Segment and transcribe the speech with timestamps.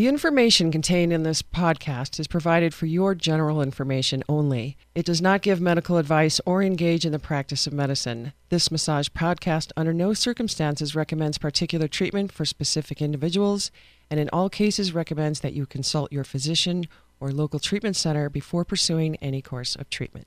[0.00, 4.78] The information contained in this podcast is provided for your general information only.
[4.94, 8.32] It does not give medical advice or engage in the practice of medicine.
[8.48, 13.70] This massage podcast under no circumstances recommends particular treatment for specific individuals
[14.10, 16.86] and in all cases recommends that you consult your physician
[17.20, 20.26] or local treatment center before pursuing any course of treatment.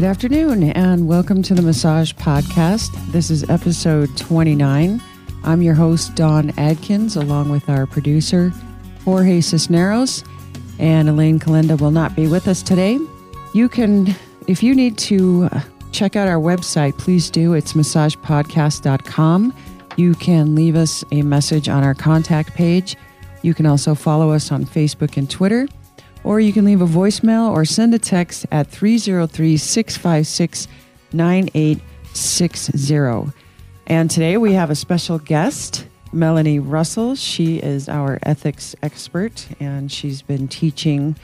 [0.00, 2.88] Good afternoon, and welcome to the Massage Podcast.
[3.12, 4.98] This is episode 29.
[5.44, 8.48] I'm your host, Dawn Adkins, along with our producer,
[9.04, 10.24] Jorge Cisneros,
[10.78, 12.98] and Elaine Kalenda will not be with us today.
[13.52, 14.14] You can,
[14.46, 15.60] if you need to uh,
[15.92, 17.52] check out our website, please do.
[17.52, 19.54] It's massagepodcast.com.
[19.98, 22.96] You can leave us a message on our contact page.
[23.42, 25.68] You can also follow us on Facebook and Twitter
[26.24, 30.68] or you can leave a voicemail or send a text at 303 656
[31.12, 33.32] 9860.
[33.86, 37.14] And today we have a special guest, Melanie Russell.
[37.14, 41.16] She is our ethics expert, and she's been teaching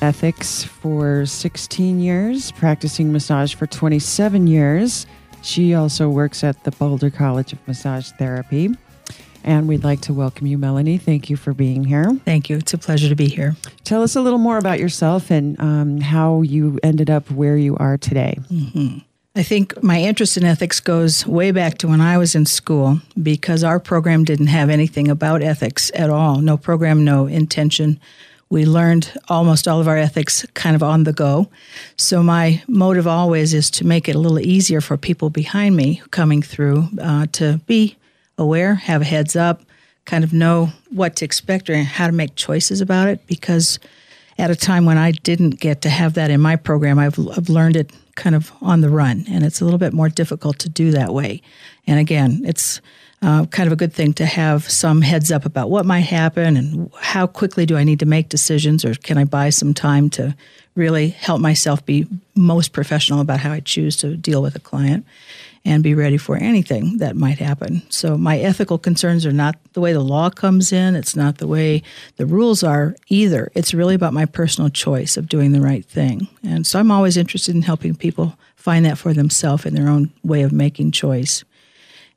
[0.00, 5.06] ethics for 16 years, practicing massage for 27 years.
[5.42, 8.74] She also works at the Boulder College of Massage Therapy.
[9.48, 10.98] And we'd like to welcome you, Melanie.
[10.98, 12.04] Thank you for being here.
[12.26, 12.58] Thank you.
[12.58, 13.56] It's a pleasure to be here.
[13.82, 17.74] Tell us a little more about yourself and um, how you ended up where you
[17.78, 18.38] are today.
[18.52, 18.98] Mm-hmm.
[19.34, 23.00] I think my interest in ethics goes way back to when I was in school
[23.22, 26.42] because our program didn't have anything about ethics at all.
[26.42, 27.98] No program, no intention.
[28.50, 31.48] We learned almost all of our ethics kind of on the go.
[31.96, 36.02] So, my motive always is to make it a little easier for people behind me
[36.10, 37.96] coming through uh, to be
[38.38, 39.62] aware, have a heads up,
[40.04, 43.26] kind of know what to expect or how to make choices about it.
[43.26, 43.78] Because
[44.38, 47.48] at a time when I didn't get to have that in my program, I've, I've
[47.48, 50.68] learned it kind of on the run, and it's a little bit more difficult to
[50.68, 51.42] do that way.
[51.86, 52.80] And again, it's
[53.22, 56.56] uh, kind of a good thing to have some heads up about what might happen
[56.56, 60.10] and how quickly do I need to make decisions, or can I buy some time
[60.10, 60.36] to
[60.74, 65.04] really help myself be most professional about how I choose to deal with a client
[65.64, 67.82] and be ready for anything that might happen.
[67.90, 71.46] So, my ethical concerns are not the way the law comes in, it's not the
[71.46, 71.82] way
[72.16, 73.50] the rules are either.
[73.54, 76.28] It's really about my personal choice of doing the right thing.
[76.42, 80.12] And so, I'm always interested in helping people find that for themselves in their own
[80.22, 81.44] way of making choice.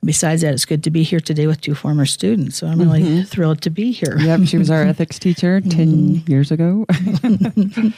[0.04, 2.58] Besides that, it's good to be here today with two former students.
[2.58, 3.22] So I'm really mm-hmm.
[3.22, 4.18] thrilled to be here.
[4.18, 6.32] Yep, she was our ethics teacher 10 mm-hmm.
[6.32, 6.88] years ago.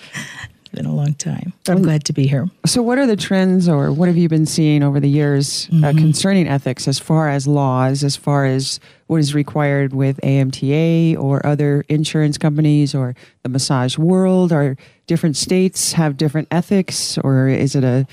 [0.74, 1.54] been a long time.
[1.68, 2.50] I'm glad to be here.
[2.66, 5.76] So, what are the trends, or what have you been seeing over the years uh,
[5.76, 5.84] mm-hmm.
[5.86, 11.18] uh, concerning ethics, as far as laws, as far as what is required with AMTA
[11.18, 14.52] or other insurance companies, or the massage world?
[14.52, 14.76] Are
[15.08, 18.06] different states have different ethics, or is it a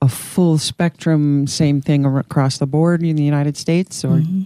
[0.00, 4.18] a full spectrum, same thing across the board in the United States, or?
[4.18, 4.42] Mm-hmm.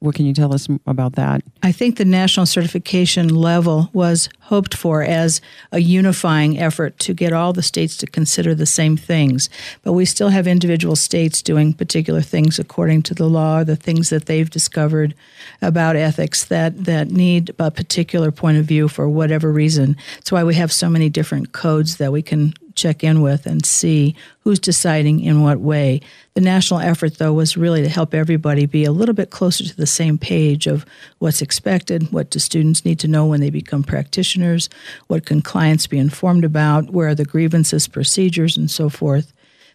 [0.00, 1.42] What can you tell us about that?
[1.62, 5.40] I think the national certification level was hoped for as
[5.72, 9.48] a unifying effort to get all the states to consider the same things.
[9.82, 14.10] But we still have individual states doing particular things according to the law, the things
[14.10, 15.14] that they've discovered
[15.62, 19.96] about ethics that, that need a particular point of view for whatever reason.
[20.16, 23.66] That's why we have so many different codes that we can check in with and
[23.66, 26.00] see who's deciding in what way.
[26.34, 29.76] The national effort, though, was really to help everybody be a little bit closer to
[29.76, 30.86] the same page of
[31.18, 34.68] what's expected, what do students need to know when they become practitioners,
[35.08, 39.32] what can clients be informed about, where are the grievances, procedures, and so forth.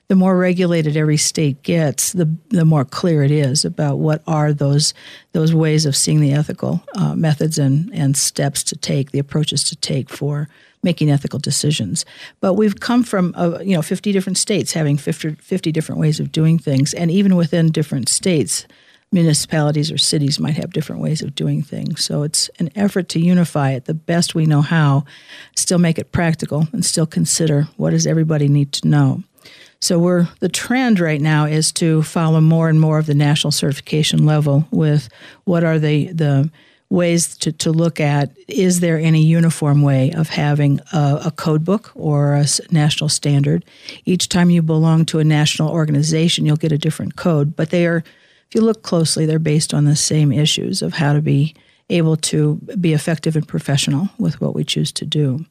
[0.08, 4.52] The more regulated every state gets, the, the more clear it is about what are
[4.52, 4.94] those
[5.32, 9.64] those ways of seeing the ethical uh, methods and, and steps to take, the approaches
[9.64, 10.50] to take for
[10.84, 12.06] making ethical decisions.
[12.40, 16.20] But we've come from uh, you know 50 different states having 50, 50 different ways
[16.20, 18.66] of doing things, and even within different states,
[19.12, 22.04] municipalities or cities might have different ways of doing things.
[22.04, 25.04] So it's an effort to unify it the best we know how,
[25.56, 29.24] still make it practical, and still consider what does everybody need to know.
[29.82, 33.52] So we're the trend right now is to follow more and more of the national
[33.52, 35.10] certification level with
[35.46, 36.52] what are the the
[36.92, 41.64] ways to, to look at is there any uniform way of having a, a code
[41.64, 43.64] book or a national standard?
[44.06, 47.88] Each time you belong to a national organization you'll get a different code but they
[47.88, 48.04] are
[48.48, 51.56] if you look closely they're based on the same issues of how to be
[51.90, 55.46] able to be effective and professional with what we choose to do.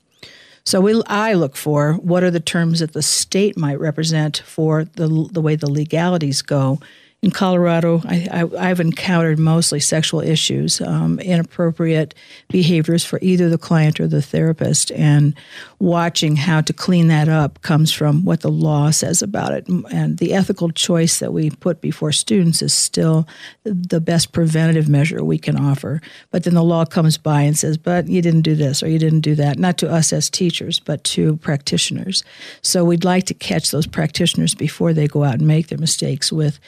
[0.64, 4.84] So we, I look for what are the terms that the state might represent for
[4.84, 6.80] the, the way the legalities go
[7.22, 12.14] in Colorado, I, have encountered mostly sexual issues, um, inappropriate
[12.48, 15.34] behaviors for either the client or the therapist, and
[15.78, 19.68] watching how to clean that up comes from what the law says about it.
[19.68, 23.28] And the ethical choice that we put before students is still
[23.64, 26.00] the best preventative measure we can offer.
[26.30, 28.98] But then the law comes by and says, but you didn't do this or you
[28.98, 32.24] didn't do that, not to us as teachers, but to practitioners.
[32.62, 36.32] So we'd like to catch those practitioners before they go out and make their mistakes
[36.32, 36.58] with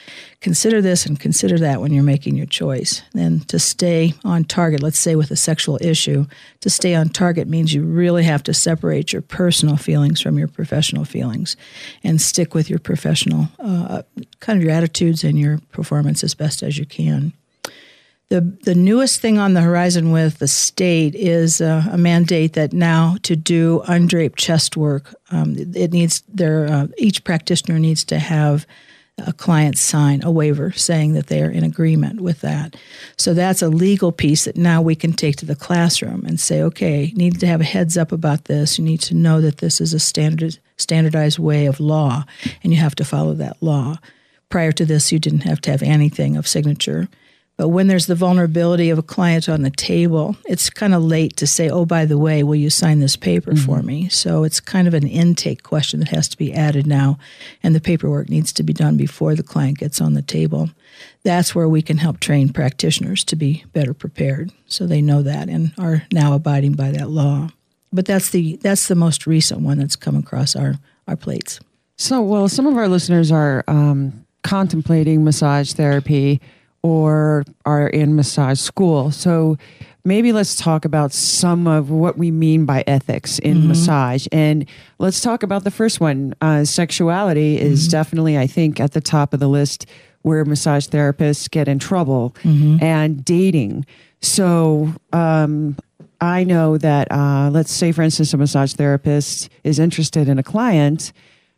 [0.43, 3.01] consider this and consider that when you're making your choice.
[3.15, 6.25] And to stay on target, let's say with a sexual issue,
[6.59, 10.49] to stay on target means you really have to separate your personal feelings from your
[10.49, 11.55] professional feelings
[12.03, 14.03] and stick with your professional, uh,
[14.41, 17.31] kind of your attitudes and your performance as best as you can.
[18.27, 22.73] The, the newest thing on the horizon with the state is uh, a mandate that
[22.73, 28.19] now to do undraped chest work, um, it needs their uh, each practitioner needs to
[28.19, 28.65] have
[29.19, 32.75] a client sign a waiver saying that they are in agreement with that.
[33.17, 36.61] So that's a legal piece that now we can take to the classroom and say,
[36.63, 38.79] okay, you need to have a heads up about this.
[38.79, 42.25] You need to know that this is a standard standardized way of law
[42.63, 43.97] and you have to follow that law.
[44.49, 47.07] Prior to this, you didn't have to have anything of signature.
[47.63, 51.37] But when there's the vulnerability of a client on the table, it's kind of late
[51.37, 53.65] to say, oh, by the way, will you sign this paper mm-hmm.
[53.65, 54.09] for me?
[54.09, 57.17] So it's kind of an intake question that has to be added now,
[57.63, 60.71] and the paperwork needs to be done before the client gets on the table.
[61.23, 65.47] That's where we can help train practitioners to be better prepared so they know that
[65.47, 67.47] and are now abiding by that law.
[67.93, 70.73] But that's the that's the most recent one that's come across our,
[71.07, 71.61] our plates.
[71.95, 76.41] So, well, some of our listeners are um, contemplating massage therapy
[76.83, 79.09] or are in massage school.
[79.09, 79.57] So
[80.05, 83.69] maybe let's talk about some of what we mean by ethics in mm-hmm.
[83.69, 84.27] massage.
[84.31, 84.67] And
[84.99, 86.35] let's talk about the first one.
[86.41, 87.91] Uh, sexuality is mm-hmm.
[87.91, 89.85] definitely, I think, at the top of the list
[90.21, 92.83] where massage therapists get in trouble mm-hmm.
[92.83, 93.85] and dating.
[94.21, 95.77] So, um,
[96.21, 100.43] I know that, uh, let's say, for instance, a massage therapist is interested in a
[100.43, 101.11] client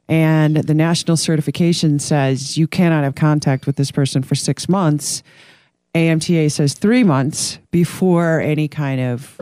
[0.08, 5.24] and the national certification says you cannot have contact with this person for six months.
[5.96, 9.40] AMTA says three months before any kind of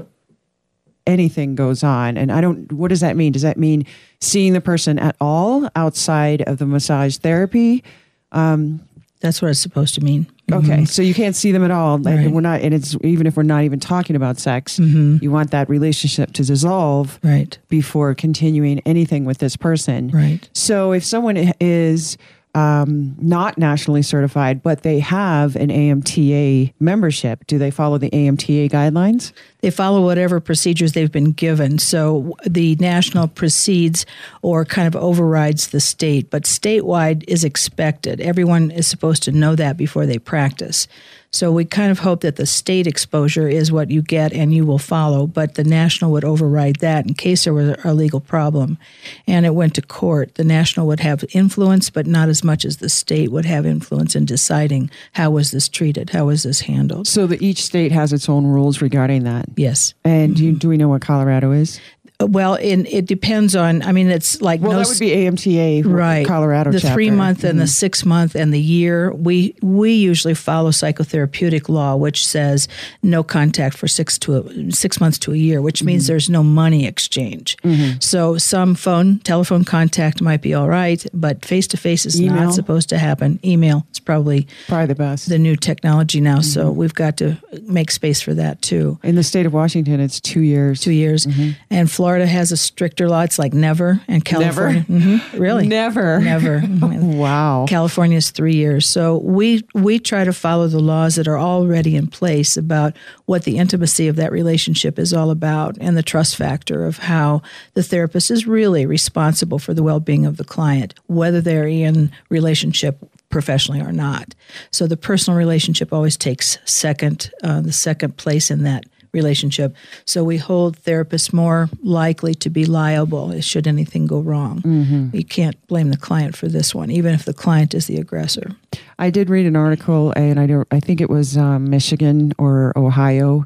[1.06, 2.18] anything goes on.
[2.18, 3.34] And I don't, what does that mean?
[3.34, 3.86] Does that mean
[4.22, 7.84] seeing the person at all outside of the massage therapy?
[8.32, 8.88] Um,
[9.20, 10.28] That's what it's supposed to mean.
[10.52, 10.84] Okay, mm-hmm.
[10.86, 12.62] so you can't see them at all, and we're not.
[12.62, 15.18] And it's even if we're not even talking about sex, mm-hmm.
[15.22, 20.10] you want that relationship to dissolve right before continuing anything with this person.
[20.10, 20.50] Right.
[20.54, 22.18] So if someone is
[22.56, 27.48] um, not nationally certified, but they have an AMTA membership.
[27.48, 29.32] Do they follow the AMTA guidelines?
[29.62, 31.80] They follow whatever procedures they've been given.
[31.80, 34.06] So the national precedes
[34.42, 38.22] or kind of overrides the state, but statewide is expected.
[38.22, 40.88] Everyone is supposed to know that before they practice.
[41.34, 44.68] So we kind of hope that the state exposure is what you get and you
[44.68, 48.78] will follow, but the national would override that in case there was a legal problem
[49.26, 50.36] and it went to court.
[50.36, 54.16] The national would have influence, but not as much as the state would have influence
[54.16, 57.08] in deciding how was this treated, how was this handled.
[57.08, 59.48] So that each state has its own rules regarding that.
[59.56, 59.96] Yes.
[60.04, 60.38] And mm-hmm.
[60.38, 61.82] do, you, do we know what Colorado is?
[62.28, 63.82] Well, in, it depends on.
[63.82, 66.26] I mean, it's like well, no, that would be AMTA, right?
[66.26, 66.94] Colorado, the chapter.
[66.94, 67.48] three month mm-hmm.
[67.48, 67.70] and the mm-hmm.
[67.70, 69.12] six month and the year.
[69.14, 72.68] We we usually follow psychotherapeutic law, which says
[73.02, 76.14] no contact for six to a, six months to a year, which means mm-hmm.
[76.14, 77.58] there's no money exchange.
[77.58, 78.00] Mm-hmm.
[78.00, 82.46] So some phone, telephone contact might be all right, but face to face is Email.
[82.46, 83.40] not supposed to happen.
[83.44, 85.30] Email is probably probably the best.
[85.30, 86.80] The new technology now, so mm-hmm.
[86.80, 89.00] we've got to make space for that too.
[89.04, 90.82] In the state of Washington, it's two years.
[90.82, 91.52] Two years, mm-hmm.
[91.70, 93.22] and Florida Florida has a stricter law.
[93.22, 96.62] It's like never, and California, never, mm-hmm, really, never, never.
[96.72, 97.66] wow.
[97.68, 98.86] California is three years.
[98.86, 103.46] So we we try to follow the laws that are already in place about what
[103.46, 107.42] the intimacy of that relationship is all about, and the trust factor of how
[107.74, 112.12] the therapist is really responsible for the well being of the client, whether they're in
[112.30, 113.00] relationship
[113.32, 114.36] professionally or not.
[114.70, 119.76] So the personal relationship always takes second, uh, the second place in that relationship.
[120.06, 124.62] So we hold therapists more likely to be liable should anything go wrong.
[124.62, 125.16] Mm-hmm.
[125.16, 128.52] You can't blame the client for this one, even if the client is the aggressor.
[128.98, 130.68] I did read an article, and I don't.
[130.72, 133.46] I think it was um, Michigan or Ohio,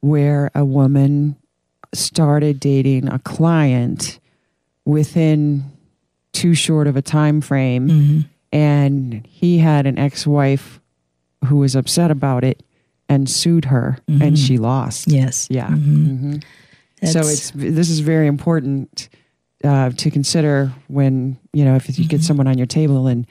[0.00, 1.36] where a woman
[1.92, 4.18] started dating a client
[4.84, 5.64] within
[6.32, 8.20] too short of a time frame, mm-hmm.
[8.52, 10.80] and he had an ex-wife
[11.46, 12.62] who was upset about it
[13.08, 14.22] and sued her, mm-hmm.
[14.22, 15.08] and she lost.
[15.08, 15.46] Yes.
[15.50, 15.68] Yeah.
[15.68, 16.06] Mm-hmm.
[16.06, 17.06] Mm-hmm.
[17.06, 19.08] So it's this is very important
[19.62, 22.24] uh, to consider when you know if you get mm-hmm.
[22.24, 23.26] someone on your table and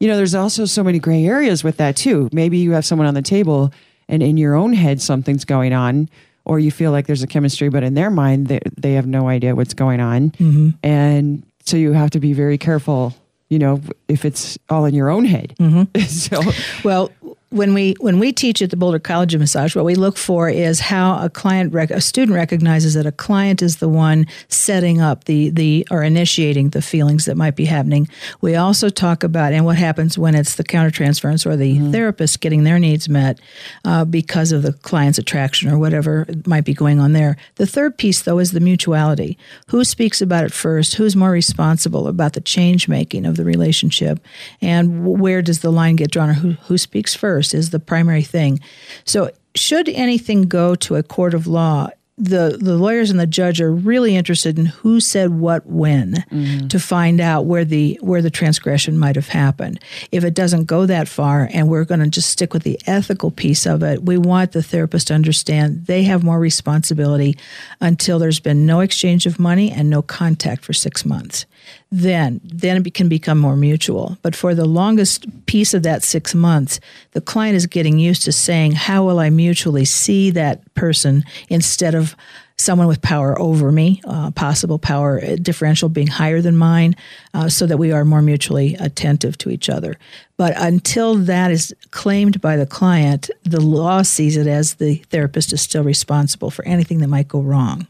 [0.00, 2.28] you know, there's also so many gray areas with that too.
[2.32, 3.72] Maybe you have someone on the table
[4.08, 6.08] and in your own head something's going on
[6.44, 9.28] or you feel like there's a chemistry but in their mind they, they have no
[9.28, 10.70] idea what's going on Mm-hmm.
[10.82, 13.14] and so you have to be very careful
[13.48, 16.00] you know if it's all in your own head Mm-hmm.
[16.06, 16.42] so
[16.84, 17.10] Well,
[17.52, 20.48] when we when we teach at the Boulder College of Massage, what we look for
[20.48, 25.00] is how a client rec- a student recognizes that a client is the one setting
[25.00, 28.08] up the the or initiating the feelings that might be happening.
[28.40, 32.64] We also talk about and what happens when it's the countertransference or the therapist getting
[32.64, 33.38] their needs met
[33.84, 37.36] uh, because of the client's attraction or whatever might be going on there.
[37.56, 39.36] The third piece, though, is the mutuality.
[39.68, 40.94] Who speaks about it first?
[40.94, 44.20] Who's more responsible about the change making of the relationship?
[44.60, 46.30] And where does the line get drawn?
[46.30, 48.58] Or who, who speaks first is the primary thing.
[49.04, 51.88] So, should anything go to a court of law,
[52.22, 56.68] the, the lawyers and the judge are really interested in who said what when mm-hmm.
[56.68, 59.80] to find out where the where the transgression might have happened.
[60.12, 63.32] If it doesn't go that far and we're going to just stick with the ethical
[63.32, 67.36] piece of it, we want the therapist to understand they have more responsibility
[67.80, 71.44] until there's been no exchange of money and no contact for 6 months.
[71.90, 74.16] Then then it can become more mutual.
[74.22, 76.78] But for the longest piece of that 6 months,
[77.12, 81.96] the client is getting used to saying, "How will I mutually see that person instead
[81.96, 82.11] of
[82.56, 86.94] someone with power over me, uh, possible power uh, differential being higher than mine,
[87.34, 89.96] uh, so that we are more mutually attentive to each other.
[90.36, 95.52] But until that is claimed by the client, the law sees it as the therapist
[95.52, 97.86] is still responsible for anything that might go wrong.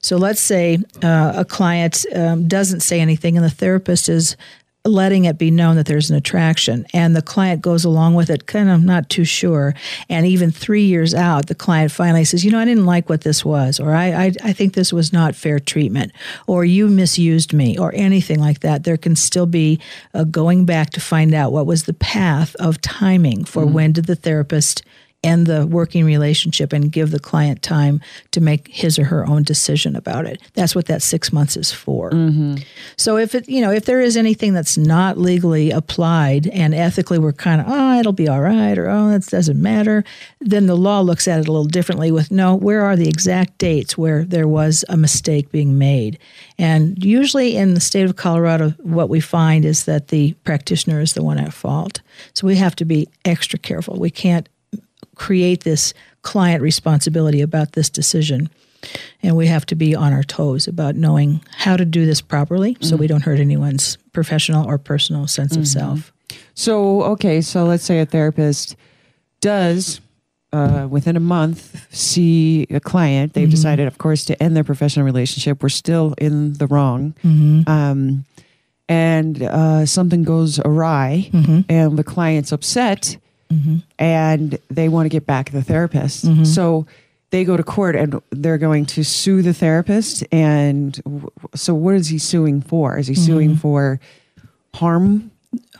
[0.00, 4.36] So let's say uh, a client um, doesn't say anything, and the therapist is
[4.88, 8.46] letting it be known that there's an attraction, and the client goes along with it,
[8.46, 9.74] kind of not too sure.
[10.08, 13.20] And even three years out, the client finally says, "You know, I didn't like what
[13.20, 16.12] this was, or I, I, I think this was not fair treatment,
[16.46, 19.78] or you misused me, or anything like that." There can still be
[20.14, 23.74] a going back to find out what was the path of timing for mm-hmm.
[23.74, 24.82] when did the therapist
[25.24, 29.42] end the working relationship and give the client time to make his or her own
[29.42, 30.40] decision about it.
[30.54, 32.10] That's what that six months is for.
[32.10, 32.56] Mm-hmm.
[32.96, 37.18] So if it, you know, if there is anything that's not legally applied and ethically
[37.18, 40.04] we're kind of, oh, it'll be all right, or oh, that doesn't matter,
[40.40, 43.58] then the law looks at it a little differently with no, where are the exact
[43.58, 46.18] dates where there was a mistake being made?
[46.58, 51.14] And usually in the state of Colorado, what we find is that the practitioner is
[51.14, 52.00] the one at fault.
[52.34, 53.98] So we have to be extra careful.
[53.98, 54.48] We can't
[55.18, 58.48] create this client responsibility about this decision.
[59.22, 62.76] And we have to be on our toes about knowing how to do this properly
[62.80, 66.12] so we don't hurt anyone's professional or personal sense of self.
[66.54, 68.76] So, okay, so let's say a therapist
[69.40, 70.00] does
[70.52, 73.32] uh, within a month see a client.
[73.34, 75.62] They've decided, of course, to end their professional relationship.
[75.62, 77.14] We're still in the wrong.
[77.68, 78.24] Um,
[78.88, 81.28] and uh, something goes awry,
[81.68, 83.18] and the client's upset,
[83.52, 83.76] Mm-hmm.
[83.98, 86.26] and they want to get back at the therapist.
[86.26, 86.44] Mm-hmm.
[86.44, 86.86] So,
[87.30, 90.24] they go to court and they're going to sue the therapist.
[90.32, 92.98] And w- so, what is he suing for?
[92.98, 93.58] Is he suing mm-hmm.
[93.58, 94.00] for
[94.74, 95.30] harm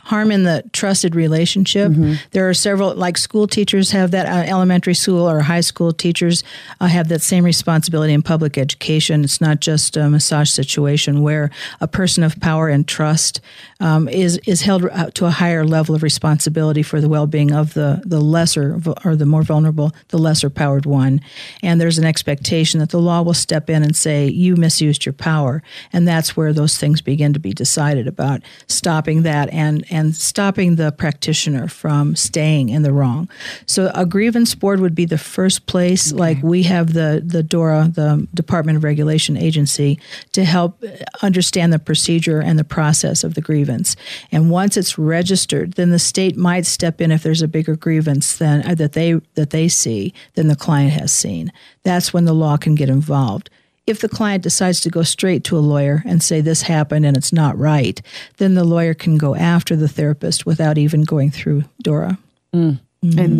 [0.03, 1.91] harm in the trusted relationship.
[2.31, 6.43] There are several, like school teachers have that, uh, elementary school or high school teachers
[6.81, 9.23] uh, have that same responsibility in public education.
[9.23, 13.41] It's not just a massage situation where a person of power and trust
[13.79, 17.51] um, is is held uh, to a higher level of responsibility for the well being
[17.51, 21.21] of the the lesser or the more vulnerable, the lesser powered one.
[21.63, 25.13] And there's an expectation that the law will step in and say you misused your
[25.13, 25.63] power,
[25.93, 30.75] and that's where those things begin to be decided about stopping that and and stopping
[30.75, 33.29] the practitioner from staying in the wrong.
[33.65, 37.91] So a grievance board would be the first place, like we have the the DORA,
[37.93, 39.99] the Department of Regulation agency,
[40.31, 40.83] to help
[41.21, 43.95] understand the procedure and the process of the grievance.
[44.31, 48.37] And once it's registered, then the state might step in if there's a bigger grievance
[48.37, 51.51] than uh, that they that they see than the client has seen.
[51.83, 53.49] That's when the law can get involved.
[53.89, 57.17] If the client decides to go straight to a lawyer and say this happened and
[57.17, 57.99] it's not right,
[58.37, 62.17] then the lawyer can go after the therapist without even going through DORA.
[62.53, 62.79] and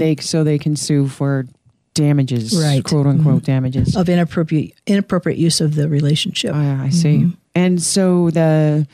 [0.01, 1.45] they so they can sue for
[1.93, 2.63] damages, Mm-hmm.
[2.63, 2.83] Right.
[2.83, 2.95] Mm-hmm.
[2.95, 3.95] quote unquote damages.
[3.95, 6.51] of inappropriate inappropriate use of the relationship.
[6.55, 7.17] Ah, I see.
[7.19, 7.29] Mm-hmm.
[7.55, 8.87] And so the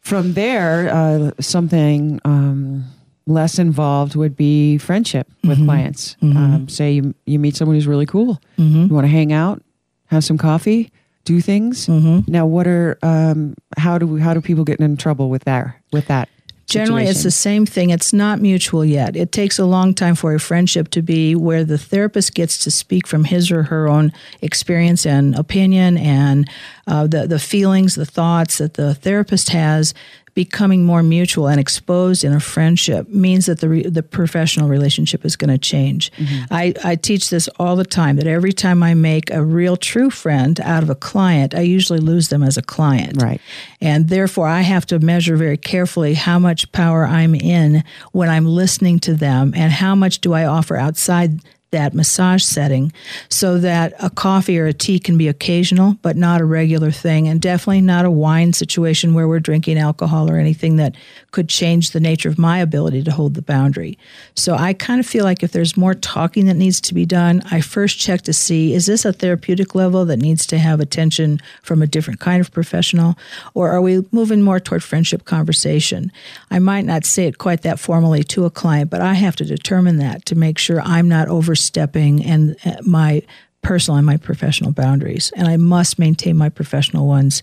[0.00, 2.84] from there, uh, something um,
[3.26, 5.48] less involved would be friendship Mm-hmm.
[5.48, 6.16] with clients.
[6.22, 8.40] Um, say you you meet someone who's really cool.
[8.58, 8.86] Mm-hmm.
[8.88, 9.62] You want to hang out,
[10.08, 10.90] have some coffee,
[11.24, 11.86] do things.
[11.86, 12.30] Mm-hmm.
[12.30, 16.06] Now, what are um, how do how do people get in trouble with that with
[16.06, 16.28] that?
[16.68, 17.88] Generally, it's the same thing.
[17.88, 19.16] It's not mutual yet.
[19.16, 22.70] It takes a long time for a friendship to be where the therapist gets to
[22.70, 24.12] speak from his or her own
[24.42, 26.46] experience and opinion and
[26.86, 29.94] uh, the, the feelings, the thoughts that the therapist has
[30.38, 35.24] becoming more mutual and exposed in a friendship means that the, re, the professional relationship
[35.24, 36.12] is going to change.
[36.12, 36.44] Mm-hmm.
[36.54, 40.10] I, I teach this all the time that every time I make a real true
[40.10, 43.20] friend out of a client, I usually lose them as a client.
[43.20, 43.40] Right.
[43.80, 48.46] And therefore, I have to measure very carefully how much power I'm in when I'm
[48.46, 51.40] listening to them and how much do I offer outside
[51.70, 52.92] that massage setting
[53.28, 57.28] so that a coffee or a tea can be occasional but not a regular thing
[57.28, 60.94] and definitely not a wine situation where we're drinking alcohol or anything that
[61.30, 63.98] could change the nature of my ability to hold the boundary.
[64.34, 67.42] So I kind of feel like if there's more talking that needs to be done,
[67.50, 71.40] I first check to see is this a therapeutic level that needs to have attention
[71.62, 73.18] from a different kind of professional
[73.52, 76.10] or are we moving more toward friendship conversation?
[76.50, 79.44] I might not say it quite that formally to a client, but I have to
[79.44, 83.22] determine that to make sure I'm not overstepping and uh, my
[83.62, 87.42] personal and my professional boundaries, and I must maintain my professional ones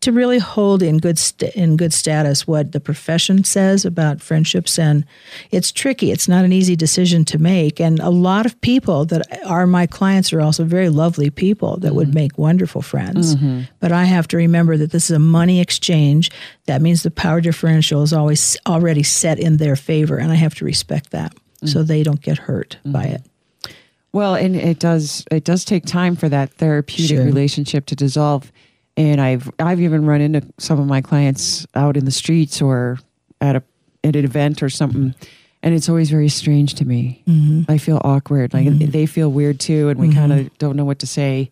[0.00, 4.78] to really hold in good st- in good status what the profession says about friendships
[4.78, 5.04] and
[5.50, 9.22] it's tricky it's not an easy decision to make and a lot of people that
[9.46, 11.96] are my clients are also very lovely people that mm-hmm.
[11.96, 13.62] would make wonderful friends mm-hmm.
[13.78, 16.30] but i have to remember that this is a money exchange
[16.66, 20.54] that means the power differential is always already set in their favor and i have
[20.54, 21.66] to respect that mm-hmm.
[21.66, 23.16] so they don't get hurt by mm-hmm.
[23.16, 23.26] it
[24.12, 27.24] well, and it does it does take time for that therapeutic sure.
[27.24, 28.50] relationship to dissolve.
[29.00, 32.98] And I've I've even run into some of my clients out in the streets or
[33.40, 33.62] at a
[34.04, 35.14] at an event or something,
[35.62, 37.22] and it's always very strange to me.
[37.26, 37.70] Mm-hmm.
[37.72, 38.90] I feel awkward, like mm-hmm.
[38.90, 40.18] they feel weird too, and we mm-hmm.
[40.18, 41.50] kind of don't know what to say,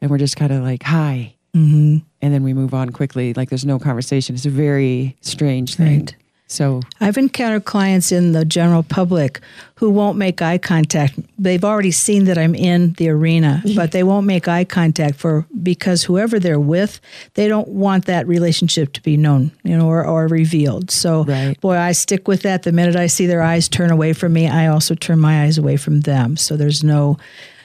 [0.00, 1.98] and we're just kind of like hi, mm-hmm.
[2.22, 4.36] and then we move on quickly, like there's no conversation.
[4.36, 5.98] It's a very strange thing.
[5.98, 6.16] Right.
[6.46, 9.40] So I've encountered clients in the general public
[9.76, 11.18] who won't make eye contact.
[11.38, 15.46] They've already seen that I'm in the arena, but they won't make eye contact for
[15.62, 17.00] because whoever they're with,
[17.34, 20.90] they don't want that relationship to be known, you know, or, or revealed.
[20.90, 21.60] So right.
[21.60, 22.62] boy, I stick with that.
[22.62, 25.58] The minute I see their eyes turn away from me, I also turn my eyes
[25.58, 26.36] away from them.
[26.36, 27.18] So there's no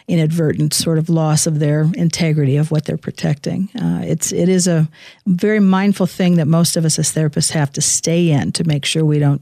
[0.09, 3.69] inadvertent sort of loss of their integrity of what they're protecting.
[3.79, 4.89] Uh, it's it is a
[5.27, 8.85] very mindful thing that most of us as therapists have to stay in to make
[8.85, 9.41] sure we don't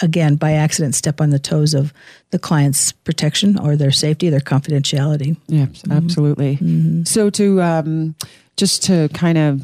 [0.00, 1.92] again by accident step on the toes of
[2.30, 5.92] the client's protection or their safety their confidentiality yeah mm-hmm.
[5.92, 7.02] absolutely mm-hmm.
[7.02, 8.14] so to um,
[8.56, 9.62] just to kind of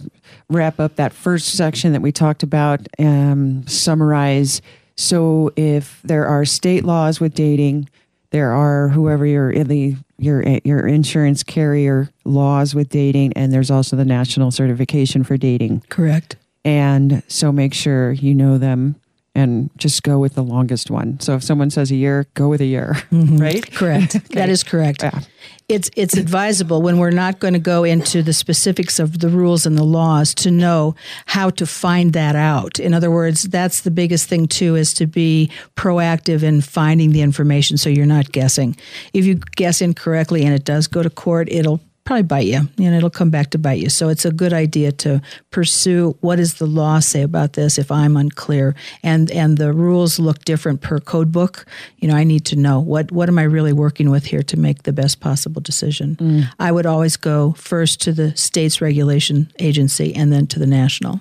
[0.50, 4.60] wrap up that first section that we talked about um, summarize
[4.96, 7.88] so if there are state laws with dating
[8.30, 13.52] there are whoever you're in the your eh, your insurance carrier laws with dating and
[13.52, 15.82] there's also the national certification for dating.
[15.88, 16.36] Correct.
[16.64, 18.96] And so make sure you know them
[19.34, 21.18] and just go with the longest one.
[21.20, 23.36] So if someone says a year, go with a year, mm-hmm.
[23.38, 23.72] right?
[23.72, 24.16] Correct.
[24.16, 24.34] okay.
[24.34, 25.02] That is correct.
[25.02, 25.20] Yeah.
[25.66, 29.64] It's it's advisable when we're not going to go into the specifics of the rules
[29.64, 30.94] and the laws to know
[31.24, 32.78] how to find that out.
[32.78, 37.22] In other words, that's the biggest thing too is to be proactive in finding the
[37.22, 38.76] information so you're not guessing.
[39.14, 42.94] If you guess incorrectly and it does go to court, it'll probably bite you and
[42.94, 43.88] it'll come back to bite you.
[43.88, 47.90] So it's a good idea to pursue what does the law say about this if
[47.90, 51.66] I'm unclear and and the rules look different per code book.
[51.98, 54.58] You know, I need to know what what am I really working with here to
[54.58, 56.16] make the best possible decision.
[56.16, 56.44] Mm.
[56.58, 61.20] I would always go first to the state's regulation agency and then to the national.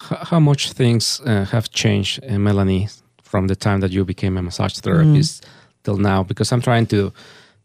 [0.00, 2.88] How much things uh, have changed, uh, Melanie,
[3.22, 5.48] from the time that you became a massage therapist mm.
[5.82, 6.22] till now?
[6.22, 7.10] Because I'm trying to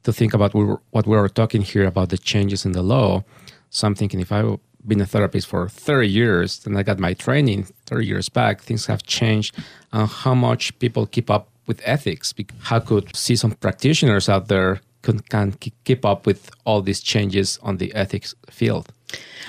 [0.04, 3.24] to think about what we were talking here about the changes in the law.
[3.70, 7.14] So I'm thinking if I've been a therapist for 30 years and I got my
[7.14, 9.56] training 30 years back, things have changed.
[9.92, 12.34] Uh, how much people keep up with ethics?
[12.62, 17.60] How could see some practitioners out there can, can keep up with all these changes
[17.62, 18.92] on the ethics field?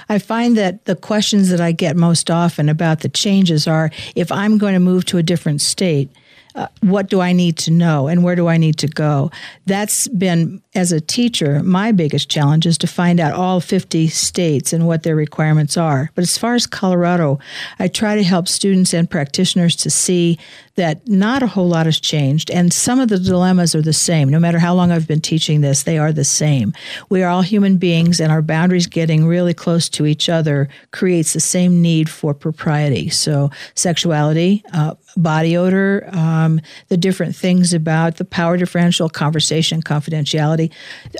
[0.09, 4.33] I find that the questions that I get most often about the changes are if
[4.33, 6.11] I'm going to move to a different state,
[6.55, 9.31] uh, what do I need to know and where do I need to go?
[9.67, 14.73] That's been, as a teacher, my biggest challenge is to find out all 50 states
[14.73, 16.11] and what their requirements are.
[16.15, 17.39] But as far as Colorado,
[17.79, 20.39] I try to help students and practitioners to see
[20.81, 24.31] that not a whole lot has changed, and some of the dilemmas are the same.
[24.31, 26.73] No matter how long I've been teaching this, they are the same.
[27.11, 31.35] We are all human beings, and our boundaries getting really close to each other creates
[31.35, 33.11] the same need for propriety.
[33.11, 40.73] So, sexuality, uh, body odor, um, the different things about the power differential, conversation, confidentiality.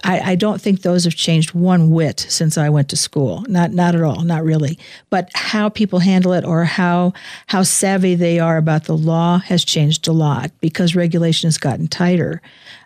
[0.05, 3.45] I, I, don't think those have changed one whit since I went to school.
[3.49, 4.79] Not not at all, not really.
[5.11, 7.13] But how people handle it or how
[7.47, 11.89] how savvy they are about the law has changed a lot because regulation has gotten
[11.89, 12.41] tighter.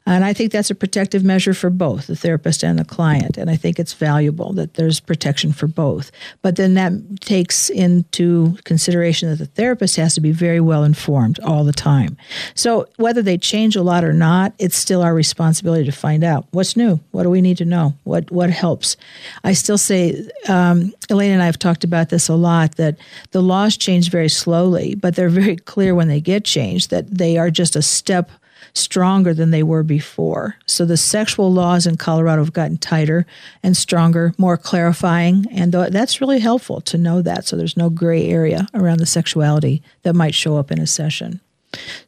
[0.06, 3.38] And I think that's a protective measure for both the therapist and the client.
[3.38, 6.10] And I think it's valuable that there's protection for both.
[6.42, 11.40] But then that takes into consideration that the therapist has to be very well informed
[11.40, 12.18] all the time.
[12.54, 16.46] So whether they change a lot or not, it's still our responsibility to find out
[16.50, 17.00] what's new.
[17.12, 17.94] What do we need to know?
[18.04, 18.96] What what helps?
[19.42, 22.98] I still say, um, Elaine and I have talked about this a lot that
[23.30, 27.38] the laws change very slowly, but they're very clear when they get changed that they
[27.38, 28.30] are just a step
[28.74, 30.56] stronger than they were before.
[30.66, 33.24] So the sexual laws in Colorado have gotten tighter
[33.62, 37.46] and stronger, more clarifying, and that's really helpful to know that.
[37.46, 41.40] So there's no gray area around the sexuality that might show up in a session.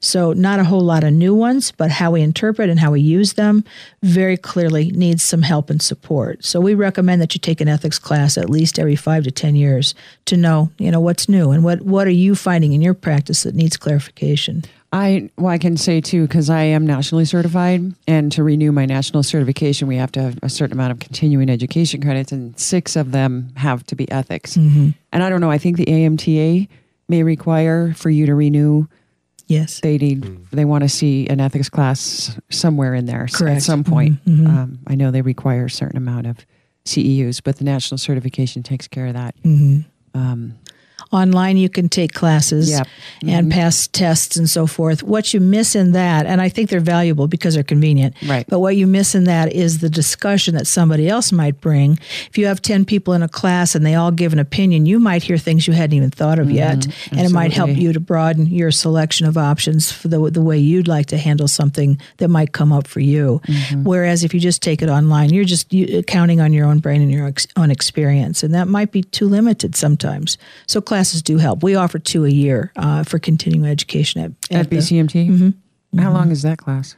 [0.01, 3.01] So, not a whole lot of new ones, but how we interpret and how we
[3.01, 3.65] use them
[4.03, 6.45] very clearly needs some help and support.
[6.45, 9.57] So, we recommend that you take an ethics class at least every five to 10
[9.57, 9.95] years
[10.27, 13.43] to know, you know, what's new and what, what are you finding in your practice
[13.43, 14.65] that needs clarification.
[14.93, 18.87] I well, I can say too because I am nationally certified, and to renew my
[18.87, 22.97] national certification, we have to have a certain amount of continuing education credits, and six
[22.97, 24.57] of them have to be ethics.
[24.57, 24.91] Mm-hmm.
[25.13, 25.51] And I don't know.
[25.51, 26.69] I think the AMTA
[27.09, 28.87] may require for you to renew
[29.49, 30.23] Yes, they need.
[30.23, 30.51] Mm.
[30.51, 33.57] They want to see an ethics class somewhere in there Correct.
[33.57, 34.25] at some point.
[34.25, 34.47] Mm-hmm.
[34.47, 36.45] Um, I know they require a certain amount of
[36.85, 39.41] CEUs, but the national certification takes care of that.
[39.43, 40.19] Mm-hmm.
[40.19, 40.55] Um,
[41.13, 42.87] Online, you can take classes yep.
[42.87, 43.29] mm-hmm.
[43.29, 45.03] and pass tests and so forth.
[45.03, 48.45] What you miss in that, and I think they're valuable because they're convenient, right.
[48.49, 51.99] but what you miss in that is the discussion that somebody else might bring.
[52.29, 54.99] If you have 10 people in a class and they all give an opinion, you
[54.99, 56.57] might hear things you hadn't even thought of mm-hmm.
[56.57, 56.85] yet.
[56.85, 57.25] And Absolutely.
[57.25, 60.89] it might help you to broaden your selection of options for the, the way you'd
[60.89, 63.41] like to handle something that might come up for you.
[63.47, 63.85] Mm-hmm.
[63.85, 67.01] Whereas if you just take it online, you're just you, counting on your own brain
[67.03, 68.43] and your ex, own experience.
[68.43, 70.39] And that might be too limited sometimes.
[70.67, 71.63] So, classes do help.
[71.63, 75.13] We offer two a year uh, for continuing education at, at, at BCMT.
[75.13, 76.17] The, mm-hmm, How mm-hmm.
[76.17, 76.97] long is that class?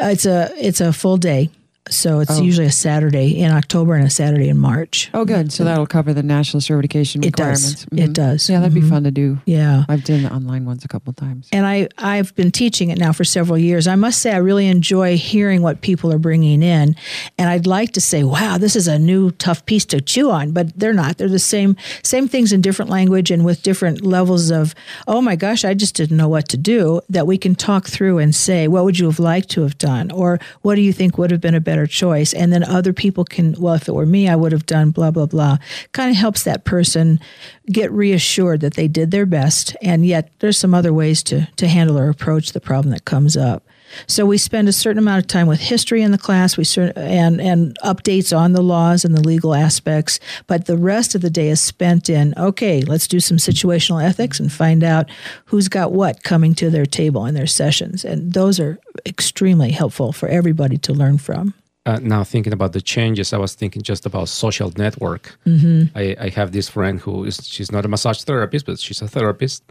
[0.00, 1.50] Uh, it's a it's a full day.
[1.90, 2.42] So it's oh.
[2.42, 5.10] usually a Saturday in October and a Saturday in March.
[5.12, 5.52] Oh, good.
[5.52, 7.72] So that'll cover the national certification requirements.
[7.72, 7.86] It does.
[7.86, 7.98] Mm-hmm.
[7.98, 8.48] It does.
[8.48, 8.86] Yeah, that'd mm-hmm.
[8.86, 9.38] be fun to do.
[9.44, 11.48] Yeah, I've done the online ones a couple times.
[11.52, 13.86] And I I've been teaching it now for several years.
[13.86, 16.96] I must say I really enjoy hearing what people are bringing in,
[17.38, 20.52] and I'd like to say, wow, this is a new tough piece to chew on,
[20.52, 21.18] but they're not.
[21.18, 24.74] They're the same same things in different language and with different levels of
[25.08, 27.00] oh my gosh, I just didn't know what to do.
[27.08, 30.10] That we can talk through and say, what would you have liked to have done,
[30.10, 32.92] or what do you think would have been a better choice, and then then other
[32.92, 35.58] people can, well, if it were me, I would have done blah, blah, blah.
[35.92, 37.20] Kind of helps that person
[37.66, 39.76] get reassured that they did their best.
[39.82, 43.36] And yet there's some other ways to, to handle or approach the problem that comes
[43.36, 43.64] up.
[44.06, 46.64] So we spend a certain amount of time with history in the class, we
[46.94, 50.20] and and updates on the laws and the legal aspects.
[50.46, 54.38] But the rest of the day is spent in okay, let's do some situational ethics
[54.38, 55.10] and find out
[55.46, 60.12] who's got what coming to their table in their sessions, and those are extremely helpful
[60.12, 61.52] for everybody to learn from
[61.90, 65.36] uh, now thinking about the changes, I was thinking just about social network.
[65.46, 65.96] Mm-hmm.
[65.98, 69.08] I, I, have this friend who is she's not a massage therapist, but she's a
[69.08, 69.64] therapist,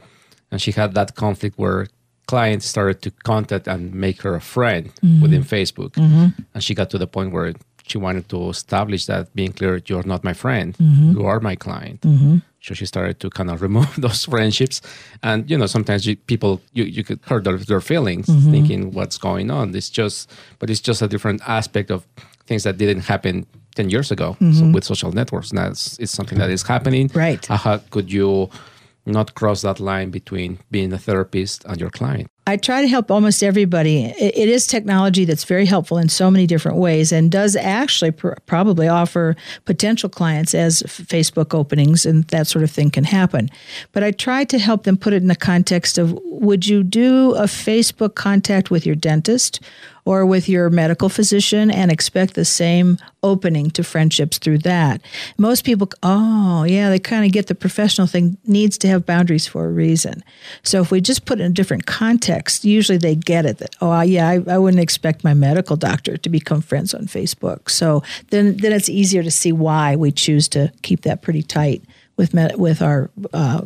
[0.52, 1.88] and she had that conflict where
[2.28, 5.22] clients started to contact and make her a friend mm-hmm.
[5.22, 6.28] within Facebook, mm-hmm.
[6.54, 7.54] and she got to the point where
[7.88, 11.12] she wanted to establish that being clear, you're not my friend, mm-hmm.
[11.14, 12.02] you are my client.
[12.62, 14.82] So she started to kind of remove those friendships,
[15.24, 18.52] and you know sometimes you, people you, you could hurt their, their feelings, mm-hmm.
[18.52, 19.76] thinking what's going on.
[19.76, 22.06] It's just, but it's just a different aspect of
[22.46, 23.46] things that didn't happen
[23.76, 24.74] 10 years ago mm-hmm.
[24.74, 28.50] with social networks now it's, it's, something that is happening right how could you
[29.06, 33.12] not cross that line between being a therapist and your client I try to help
[33.12, 34.06] almost everybody.
[34.06, 38.34] It is technology that's very helpful in so many different ways and does actually pr-
[38.48, 39.36] probably offer
[39.66, 43.50] potential clients as Facebook openings and that sort of thing can happen.
[43.92, 47.36] But I try to help them put it in the context of would you do
[47.36, 49.60] a Facebook contact with your dentist
[50.06, 55.02] or with your medical physician and expect the same opening to friendships through that.
[55.38, 59.46] Most people, oh, yeah, they kind of get the professional thing needs to have boundaries
[59.46, 60.24] for a reason.
[60.64, 64.02] So if we just put in a different context, usually they get it that, oh,
[64.02, 67.70] yeah, I, I wouldn't expect my medical doctor to become friends on Facebook.
[67.70, 71.84] So then, then it's easier to see why we choose to keep that pretty tight
[72.16, 73.62] with, med- with our uh,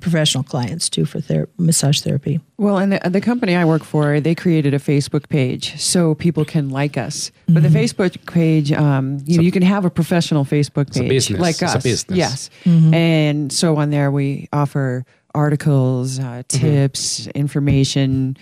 [0.00, 2.40] professional clients too for ther- massage therapy.
[2.58, 6.44] Well, and the, the, company I work for, they created a Facebook page so people
[6.44, 7.30] can like us.
[7.30, 7.54] Mm-hmm.
[7.54, 7.76] But the mm-hmm.
[7.78, 12.04] Facebook page, um, you, so, you can have a professional Facebook page like us.
[12.08, 12.50] Yes.
[12.64, 12.94] Mm-hmm.
[12.94, 15.04] And so on there, we offer
[15.34, 16.40] articles, uh, mm-hmm.
[16.42, 17.30] tips, mm-hmm.
[17.38, 18.36] information,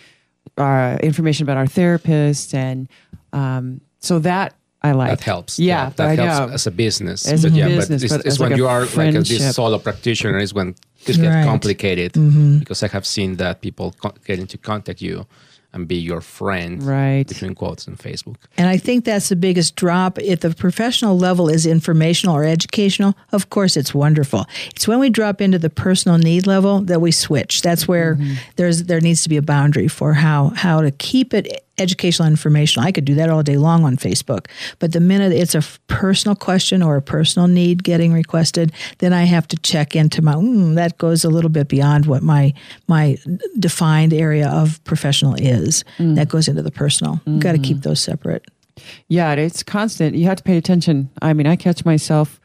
[0.56, 2.88] uh, information about our therapists, and
[3.32, 5.18] um, so that I like.
[5.18, 5.58] That helps.
[5.58, 7.26] Yeah, that, that helps as a business.
[7.26, 9.22] As but a yeah, business, but it's, but it's when like you are friendship.
[9.22, 10.74] like a, this solo practitioner is when
[11.08, 11.44] it gets right.
[11.44, 12.58] complicated mm-hmm.
[12.58, 15.26] because I have seen that people co- getting to contact you
[15.74, 17.26] and be your friend, Right.
[17.26, 18.36] Between quotes and Facebook.
[18.56, 20.20] And I think that's the biggest drop.
[20.20, 24.46] If the professional level is informational or educational, of course it's wonderful.
[24.68, 27.62] It's when we drop into the personal need level that we switch.
[27.62, 28.16] That's where
[28.54, 32.82] there's there needs to be a boundary for how how to keep it educational information.
[32.82, 34.46] I could do that all day long on Facebook.
[34.78, 39.12] But the minute it's a f- personal question or a personal need getting requested, then
[39.12, 42.52] I have to check into my mm, that goes a little bit beyond what my
[42.86, 43.16] my
[43.58, 45.84] defined area of professional is.
[45.98, 47.20] That goes into the personal.
[47.40, 48.44] Got to keep those separate.
[49.08, 50.14] Yeah, it's constant.
[50.16, 51.08] You have to pay attention.
[51.22, 52.40] I mean, I catch myself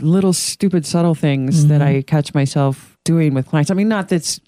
[0.00, 1.98] little stupid subtle things that Mm-hmm.
[1.98, 3.70] I catch myself doing with clients.
[3.70, 4.38] I mean, not that's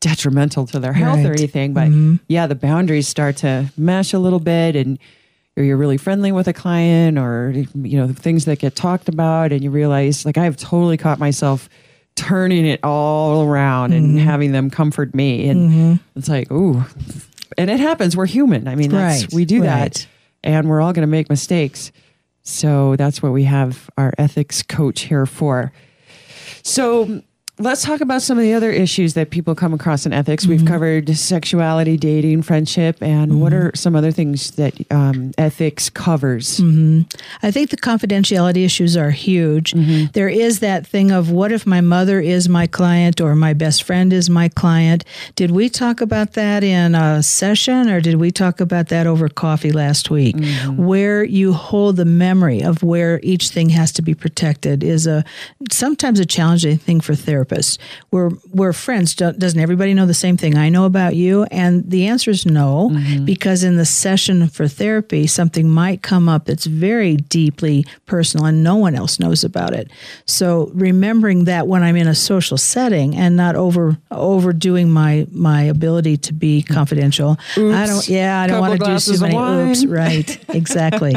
[0.00, 2.16] detrimental to their health or anything, but mm-hmm.
[2.28, 4.98] yeah, the boundaries start to mesh a little bit and
[5.56, 9.52] you're really friendly with a client or you know, the things that get talked about
[9.52, 11.68] and you realize like I've totally caught myself
[12.16, 14.26] turning it all around and mm-hmm.
[14.26, 16.18] having them comfort me and mm-hmm.
[16.18, 16.82] it's like, ooh.
[17.58, 18.16] And it happens.
[18.16, 18.68] We're human.
[18.68, 20.06] I mean, that's Right, we do that
[20.42, 21.92] and we're all going to make mistakes.
[22.42, 25.72] So that's what we have our ethics coach here for.
[26.62, 27.22] So
[27.60, 30.46] let's talk about some of the other issues that people come across in ethics.
[30.46, 30.68] We've mm-hmm.
[30.68, 33.40] covered sexuality, dating, friendship, and mm-hmm.
[33.40, 36.58] what are some other things that um, ethics covers?
[36.58, 37.02] Mm-hmm.
[37.42, 39.74] I think the confidentiality issues are huge.
[40.12, 43.82] There is that thing of what if my mother is my client or my best
[43.82, 45.04] friend is my client?
[45.36, 49.28] Did we talk about that in a session or did we talk about that over
[49.28, 50.36] coffee last week?
[50.76, 55.24] Where you hold the memory of where each thing has to be protected is a
[55.70, 57.49] sometimes a challenging thing for therapists.
[58.10, 59.14] We're we're friends.
[59.14, 61.44] Doesn't everybody know the same thing I know about you?
[61.50, 62.90] And the answer is no,
[63.24, 68.62] because in the session for therapy, something might come up that's very deeply personal and
[68.62, 69.90] no one else knows about it.
[70.26, 75.62] So remembering that when I'm in a social setting and not over overdoing my my
[75.62, 77.38] ability to be confidential.
[77.56, 79.84] I don't yeah, I don't want to do too many oops.
[79.84, 81.14] Right, exactly.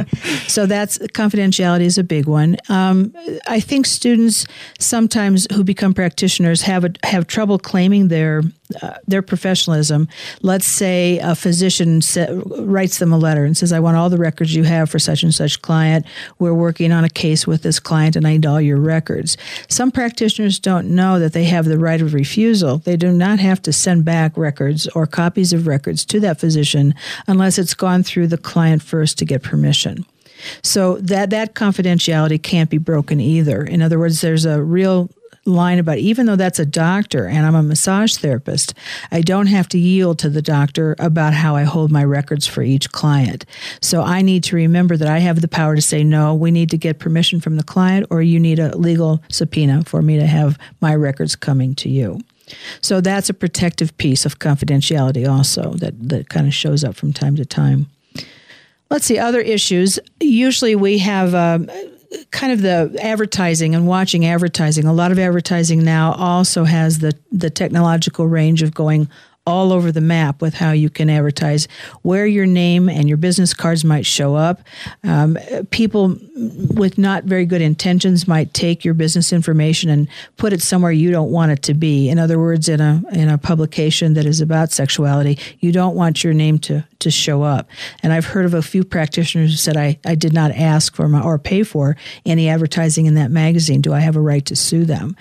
[0.47, 2.57] so that's confidentiality is a big one.
[2.69, 3.13] Um,
[3.47, 4.45] I think students
[4.79, 8.43] sometimes who become practitioners have a, have trouble claiming their
[8.81, 10.07] uh, their professionalism.
[10.41, 12.27] Let's say a physician sa-
[12.59, 15.23] writes them a letter and says, "I want all the records you have for such
[15.23, 16.05] and such client.
[16.39, 19.91] We're working on a case with this client, and I need all your records." Some
[19.91, 22.79] practitioners don't know that they have the right of refusal.
[22.79, 26.95] They do not have to send back records or copies of records to that physician
[27.27, 30.05] unless it's gone through the client first to get permission.
[30.61, 33.63] So that that confidentiality can't be broken either.
[33.63, 35.09] In other words, there's a real
[35.45, 38.73] line about even though that's a doctor and I'm a massage therapist,
[39.11, 42.61] I don't have to yield to the doctor about how I hold my records for
[42.61, 43.45] each client.
[43.81, 46.69] So I need to remember that I have the power to say no, we need
[46.71, 50.25] to get permission from the client or you need a legal subpoena for me to
[50.25, 52.19] have my records coming to you.
[52.81, 57.13] So that's a protective piece of confidentiality also that that kind of shows up from
[57.13, 57.87] time to time.
[58.89, 59.97] Let's see other issues.
[60.19, 61.69] Usually we have um,
[62.31, 64.85] kind of the advertising and watching advertising.
[64.85, 69.09] A lot of advertising now also has the the technological range of going
[69.45, 71.67] all over the map with how you can advertise,
[72.01, 74.61] where your name and your business cards might show up.
[75.03, 75.37] Um,
[75.71, 76.15] people
[76.73, 81.11] with not very good intentions might take your business information and put it somewhere you
[81.11, 82.09] don't want it to be.
[82.09, 86.23] In other words, in a in a publication that is about sexuality, you don't want
[86.23, 87.67] your name to to show up.
[88.01, 91.07] And I've heard of a few practitioners who said, I, I did not ask for
[91.09, 93.81] my, or pay for any advertising in that magazine.
[93.81, 95.15] Do I have a right to sue them?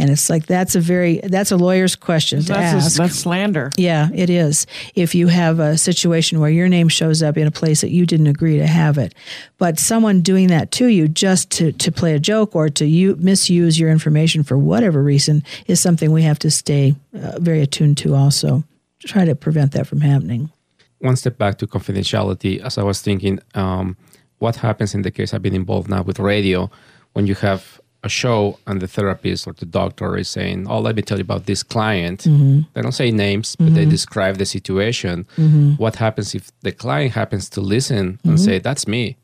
[0.00, 2.96] And it's like, that's a very, that's a lawyer's question to That's, ask.
[2.96, 3.70] that's slander.
[3.76, 4.64] Yeah, it is.
[4.94, 8.06] If you have a situation where your name shows up in a place that you
[8.06, 9.12] didn't agree to have it,
[9.58, 13.16] but someone doing that to you just to, to play a joke or to you,
[13.16, 17.98] misuse your information for whatever reason is something we have to stay uh, very attuned
[17.98, 18.62] to also.
[19.00, 20.50] To try to prevent that from happening.
[20.98, 23.96] one step back to confidentiality, as I was thinking, um,
[24.38, 26.68] what happens in the case I've been involved now with radio
[27.12, 30.94] when you have a show and the therapist or the doctor is saying, "Oh, let
[30.94, 32.60] me tell you about this client." Mm-hmm.
[32.74, 33.90] They don't say names, but they mm-hmm.
[33.90, 35.26] describe the situation.
[35.36, 35.72] Mm-hmm.
[35.72, 39.16] What happens if the client happens to listen and say, "That's me"?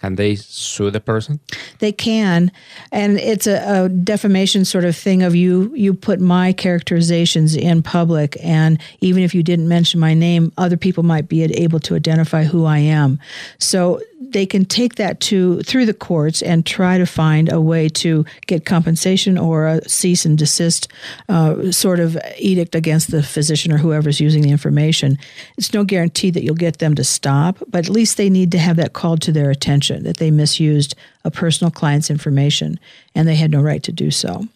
[0.00, 1.38] Can they sue the person?
[1.78, 2.50] They can,
[2.90, 5.72] and it's a, a defamation sort of thing of you.
[5.74, 10.76] You put my characterizations in public, and even if you didn't mention my name, other
[10.76, 13.20] people might be able to identify who I am.
[13.58, 17.88] So they can take that to through the courts and try to find a way
[17.88, 20.88] to get compensation or a cease and desist
[21.28, 25.18] uh, sort of edict against the physician or whoever's using the information.
[25.58, 28.58] It's no guarantee that you'll get them to stop, but at least they need to
[28.58, 32.80] have that called to their attention that they misused a personal client's information
[33.14, 34.46] and they had no right to do so.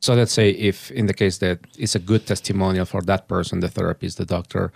[0.00, 3.60] So let's say if in the case that it's a good testimonial for that person,
[3.60, 4.72] the therapist, the doctor,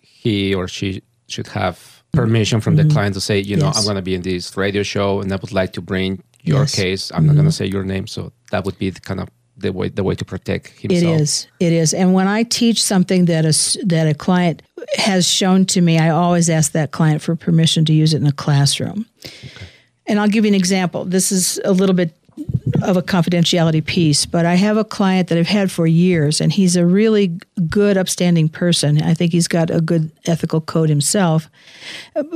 [0.00, 3.76] he or she should have permission from the client to say, you know, Mm-hmm.
[3.76, 3.78] Yes.
[3.78, 6.60] I'm going to be in this radio show and I would like to bring your
[6.60, 6.72] Yes.
[6.72, 6.82] Mm-hmm.
[6.82, 7.12] case.
[7.14, 9.28] I'm not going to say your name, so that would be the kind of
[9.60, 11.20] the way the way to protect It himself.
[11.20, 11.48] is.
[11.58, 11.92] It is.
[11.92, 14.62] And when I teach something that a, that a client
[14.96, 18.26] has shown to me, I always ask that client for permission to use it in
[18.26, 19.06] a classroom.
[20.06, 21.04] And I'll give you an example.
[21.04, 22.12] This is a little bit
[22.82, 26.52] of a confidentiality piece, but I have a client that I've had for years, and
[26.52, 29.02] he's a really good, upstanding person.
[29.02, 31.48] I think he's got a good ethical code himself,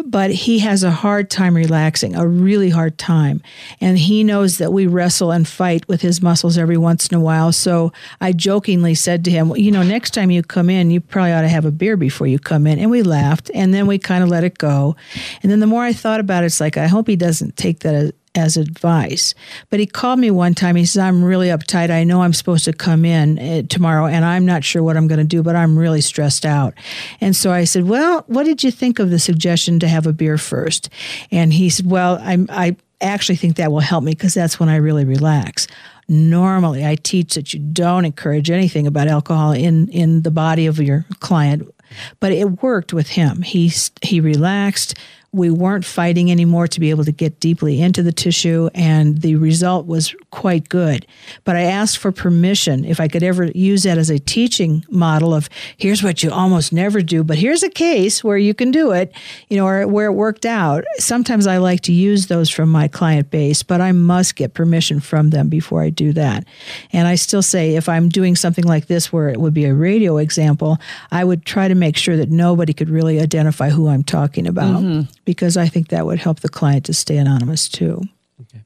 [0.06, 3.40] but he has a hard time relaxing, a really hard time.
[3.80, 7.20] And he knows that we wrestle and fight with his muscles every once in a
[7.20, 7.52] while.
[7.52, 11.32] So I jokingly said to him, You know, next time you come in, you probably
[11.32, 12.78] ought to have a beer before you come in.
[12.78, 14.96] And we laughed, and then we kind of let it go.
[15.42, 17.80] And then the more I thought about it, it's like, I hope he doesn't take
[17.80, 19.34] that as advice.
[19.70, 20.76] But he called me one time.
[20.76, 21.90] He says, I'm really uptight.
[21.90, 25.06] I know I'm supposed to come in uh, tomorrow and I'm not sure what I'm
[25.06, 26.74] going to do, but I'm really stressed out.
[27.20, 30.12] And so I said, Well, what did you think of the suggestion to have a
[30.12, 30.88] beer first?
[31.30, 34.68] And he said, Well, I'm, I actually think that will help me because that's when
[34.68, 35.66] I really relax.
[36.08, 40.78] Normally, I teach that you don't encourage anything about alcohol in, in the body of
[40.78, 41.72] your client,
[42.20, 43.42] but it worked with him.
[43.42, 44.94] He, he relaxed
[45.34, 49.36] we weren't fighting anymore to be able to get deeply into the tissue, and the
[49.36, 51.06] result was quite good.
[51.44, 55.32] But I asked for permission if I could ever use that as a teaching model
[55.32, 58.90] of here's what you almost never do, but here's a case where you can do
[58.90, 59.10] it,
[59.48, 60.84] you know, or where it worked out.
[60.98, 65.00] Sometimes I like to use those from my client base, but I must get permission
[65.00, 66.44] from them before I do that.
[66.92, 69.74] And I still say if I'm doing something like this where it would be a
[69.74, 70.78] radio example,
[71.10, 74.82] I would try to make sure that nobody could really identify who I'm talking about
[74.82, 75.10] mm-hmm.
[75.24, 78.02] Because I think that would help the client to stay anonymous too.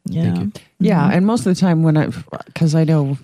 [0.06, 0.34] Yeah.
[0.34, 0.62] Thank you.
[0.88, 2.08] Yeah, and most of the time when I,
[2.46, 3.18] because I know,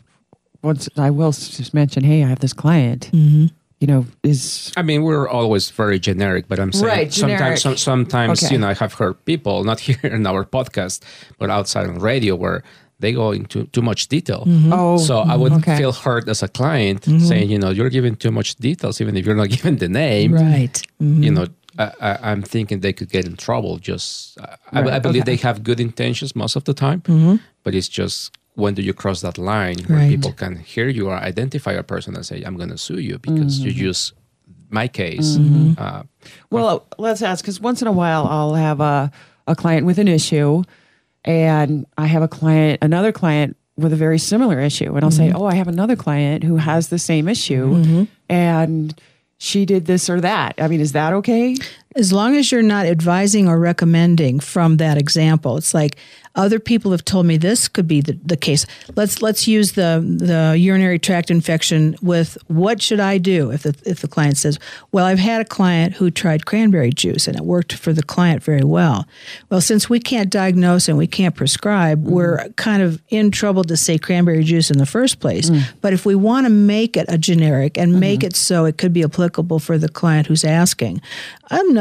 [0.62, 3.10] once I will just mention, hey, I have this client.
[3.12, 3.46] Mm-hmm.
[3.80, 7.76] You know, is I mean, we're always very generic, but I'm saying Right, sometimes, some,
[7.76, 8.54] sometimes Okay.
[8.54, 11.02] you know, I have heard people not here in our podcast,
[11.38, 12.62] but outside on radio where
[13.00, 14.44] they go into too much detail.
[14.70, 15.76] oh, So I would okay.
[15.76, 19.26] feel hurt as a client saying, you know, you're giving too much details, even if
[19.26, 20.34] you're not given the name.
[20.34, 20.80] Right.
[21.02, 21.24] Mhm.
[21.24, 21.46] You know,
[21.78, 23.78] I, I, I'm thinking they could get in trouble.
[23.78, 25.32] Just, I, I- I believe okay.
[25.32, 27.36] they have good intentions most of the time, mm-hmm.
[27.62, 30.10] but it's just when do you cross that line where Right.
[30.10, 33.18] people can hear you or identify a person and say, I'm going to sue you
[33.18, 33.84] because you mm-hmm.
[33.86, 34.12] use
[34.68, 35.36] my case.
[35.36, 35.72] Mm-hmm.
[35.78, 36.02] Uh,
[36.50, 39.10] Well, let's ask because once in a while I'll have a,
[39.46, 40.64] a client with an issue,
[41.24, 45.32] and I have a client, another client with a very similar issue, and I'll say,
[45.32, 48.94] "Oh, I have another client who has the same issue, and
[49.42, 51.56] she did this or that." I mean, is that okay?
[51.94, 55.96] As long as you're not advising or recommending from that example, it's like
[56.34, 58.64] other people have told me this could be the, the case.
[58.96, 63.74] Let's let's use the the urinary tract infection with what should I do if the
[63.84, 64.58] if the client says,
[64.92, 68.42] "Well, I've had a client who tried cranberry juice and it worked for the client
[68.42, 69.06] very well."
[69.50, 72.12] Well, since we can't diagnose and we can't prescribe, mm-hmm.
[72.12, 75.50] we're kind of in trouble to say cranberry juice in the first place.
[75.50, 75.62] Mm.
[75.82, 78.00] But if we want to make it a generic and mm-hmm.
[78.00, 81.02] make it so it could be applicable for the client who's asking,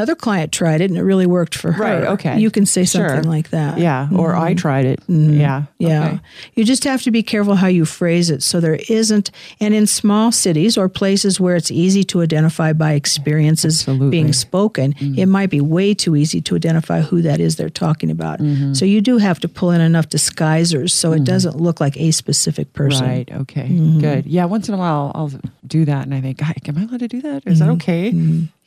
[0.02, 1.80] another client tried it and it really worked for her.
[1.82, 2.38] Right, okay.
[2.40, 3.08] You can say Sure.
[3.08, 3.78] something like that.
[3.78, 4.56] Yeah, or I mm-hmm.
[4.56, 5.00] tried it.
[5.06, 5.34] Mm-hmm.
[5.34, 6.04] Yeah, Yeah.
[6.04, 6.20] okay.
[6.56, 9.86] You just have to be careful how you phrase it so there isn't, and in
[9.86, 14.10] small cities or places where it's easy to identify by experiences Absolutely.
[14.10, 15.18] being spoken, mm-hmm.
[15.18, 18.40] it might be way too easy to identify who that is they're talking about.
[18.72, 22.10] So you do have to pull in enough disguisers so it doesn't look like a
[22.10, 23.06] specific person.
[23.06, 23.30] Right.
[23.30, 23.68] Okay.
[24.00, 24.26] Good.
[24.26, 24.46] Yeah.
[24.46, 25.30] Once in a while, I'll
[25.66, 27.44] do that, and I think, "Hi, am I allowed to do that?
[27.46, 28.10] Is that okay?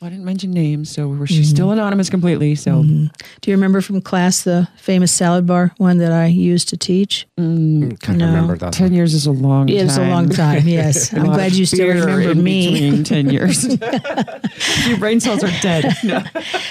[0.00, 1.54] Well, I didn't mention names, so we're, she's mm-hmm.
[1.54, 2.54] still anonymous completely.
[2.54, 3.06] So mm-hmm.
[3.40, 7.26] Do you remember from class the famous salad bar one that I used to teach?
[7.40, 8.26] Mm, mm, can't No.
[8.26, 8.74] remember that.
[8.74, 8.92] ten one.
[8.92, 9.70] years is a long.
[9.70, 11.14] It was a long time, yes.
[11.14, 13.04] I'm glad you still remember in me.
[13.04, 13.64] Ten years,
[14.86, 15.90] your brain cells are dead.
[16.04, 16.22] No.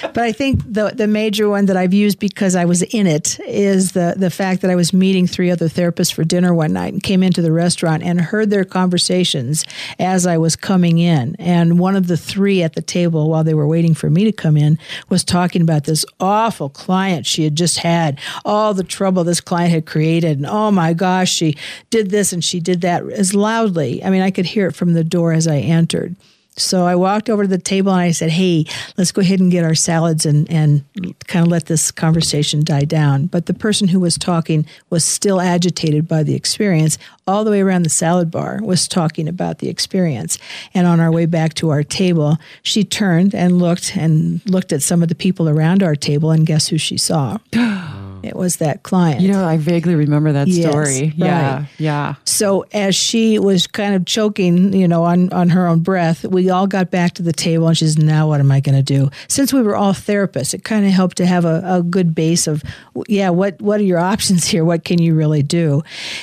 [0.02, 3.40] But I think the the major one that I've used because I was in it
[3.40, 6.92] is the the fact that I was meeting three other therapists for dinner one night
[6.92, 9.64] and came into the restaurant and heard their conversations
[9.98, 11.34] as I was coming in.
[11.40, 14.32] And one of the three at the table while they were waiting for me to
[14.32, 19.24] come in was talking about this awful client she had just had, all the trouble
[19.24, 21.56] this client had created, and oh my gosh, she
[21.90, 24.02] did this and she did that as loudly.
[24.04, 26.16] I mean, I could hear it from the door as I entered.
[26.58, 28.64] So I walked over to the table and I said, Hey,
[28.96, 30.84] let's go ahead and get our salads and, and
[31.26, 33.26] kind of let this conversation die down.
[33.26, 36.96] But the person who was talking was still agitated by the experience.
[37.26, 40.38] All the way around the salad bar was talking about the experience.
[40.72, 44.82] And on our way back to our table, she turned and looked and looked at
[44.82, 47.38] some of the people around our table, and guess who she saw?
[48.26, 49.20] it was that client.
[49.20, 51.12] You know, I vaguely remember that Yes, story.
[51.16, 51.56] Yeah.
[51.58, 51.68] right.
[51.78, 52.14] Yeah.
[52.24, 56.50] So as she was kind of choking, you know, on, on her own breath, we
[56.50, 59.10] all got back to the table and she's, now what am I going to do?
[59.28, 62.46] Since we were all therapists, it kind of helped to have a, a good base
[62.46, 62.62] of,
[63.08, 64.64] yeah, what, what are your options here?
[64.64, 65.82] What can you really do?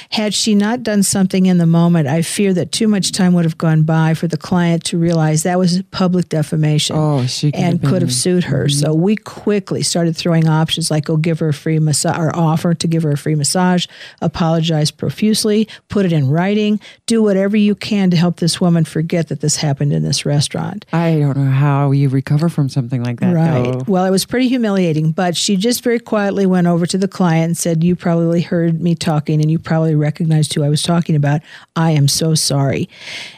[0.09, 3.45] Had she not done something in the moment, I fear that too much time would
[3.45, 7.59] have gone by for the client to realize that was public defamation Oh, she could
[7.59, 8.69] and have could have sued her.
[8.69, 12.73] So we quickly started throwing options like go give her a free massage or offer
[12.73, 13.85] to give her a free massage,
[14.21, 19.27] apologize profusely, put it in writing, do whatever you can to help this woman forget
[19.29, 20.85] that this happened in this restaurant.
[20.93, 23.33] I don't know how you recover from something like that.
[23.33, 23.63] Right.
[23.71, 23.81] though.
[23.87, 27.45] Well, it was pretty humiliating, but she just very quietly went over to the client
[27.45, 31.15] and said, You probably heard me talking and you probably recognized who I was talking
[31.15, 31.41] about.
[31.75, 32.89] I am so sorry.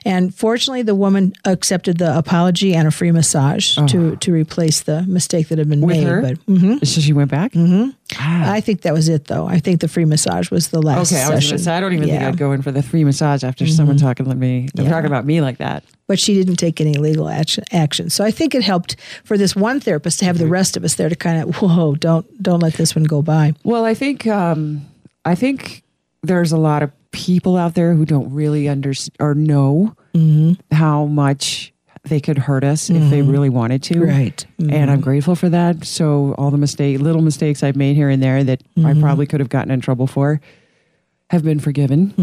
[0.06, 5.04] And fortunately, the woman accepted the apology and a free massage to, to replace the
[5.04, 5.88] mistake that had been Oh.
[5.88, 6.08] With made.
[6.08, 6.22] her?
[6.22, 6.86] But mhm.
[6.88, 7.52] So she went back?
[7.54, 7.90] Mm-hmm.
[8.52, 9.48] I think that was it, though.
[9.48, 11.50] I think the free massage was the last Okay, I was session.
[11.58, 12.20] gonna say I don't even think Yeah.
[12.22, 12.34] Mm-hmm.
[12.34, 14.90] I'd go in for the free massage after someone talking to me Yeah.
[14.90, 15.84] talking about me like that.
[16.08, 18.10] but she didn't take any legal action, action.
[18.12, 20.46] So I think it helped for this one therapist to have Mm-hmm.
[20.46, 23.22] the rest of us there to kind of whoa, don't don't let this one go
[23.22, 23.54] by.
[23.64, 24.86] Well, I think um,
[25.26, 25.84] I think
[26.24, 30.54] there's a lot of people out there who don't really understand or know Mm-hmm.
[30.74, 31.74] how much
[32.06, 34.00] they could hurt us if they really wanted to.
[34.06, 34.46] Right.
[34.60, 34.74] Mm-hmm.
[34.74, 35.84] And I'm grateful for that.
[35.86, 38.86] So all the mistake, little mistakes I've made here and there that Mm-hmm.
[38.86, 40.40] I probably could have gotten in trouble for,
[41.32, 42.10] have been forgiven,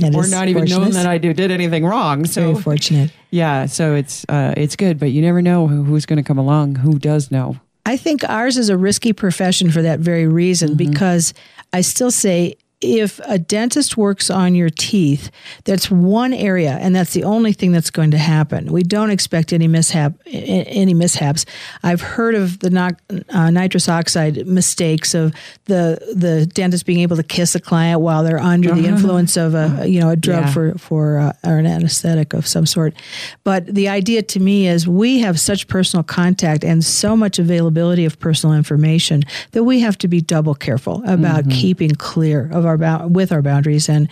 [0.00, 2.24] That or not even known that I do, did anything wrong.
[2.24, 3.12] Very So fortunate.
[3.30, 6.38] yeah, so it's uh, it's good, but you never know who, who's going to come
[6.38, 6.76] along.
[6.76, 7.56] Who does know?
[7.86, 10.90] I think ours is a risky profession for that very reason Mm-hmm.
[10.92, 11.34] because
[11.72, 15.30] I still say if a dentist works on your teeth,
[15.64, 18.70] that's one area and that's the only thing that's going to happen.
[18.72, 21.44] We don't expect any mishap any mishaps.
[21.82, 22.96] I've heard of the
[23.30, 28.22] uh, nitrous oxide mistakes of the the dentist being able to kiss a client while
[28.22, 30.52] they're under the influence of a you know a drug Yeah.
[30.52, 32.94] for for uh, or an anesthetic of some sort.
[33.42, 38.04] But the idea to me is we have such personal contact and so much availability
[38.04, 39.22] of personal information
[39.52, 41.50] that we have to be double careful about Mm-hmm.
[41.50, 44.08] keeping clear of our with our boundaries and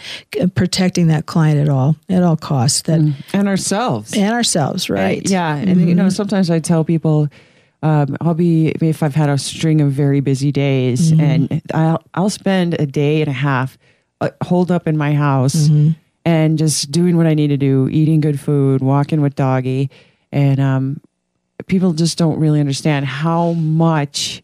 [0.55, 3.01] protecting that client at all at all costs that
[3.33, 4.13] And ourselves.
[4.17, 5.25] and ourselves right.
[5.25, 7.29] Uh, Yeah, and you know, sometimes I tell people,
[7.83, 12.31] um, I'll be if I've had a string of very busy days, and I'll I'll
[12.31, 13.79] spend a day and a half
[14.21, 15.69] uh, holed up in my house
[16.25, 19.91] and just doing what I need to do, eating good food, walking with doggy,
[20.33, 21.01] and um,
[21.67, 24.43] people just don't really understand how much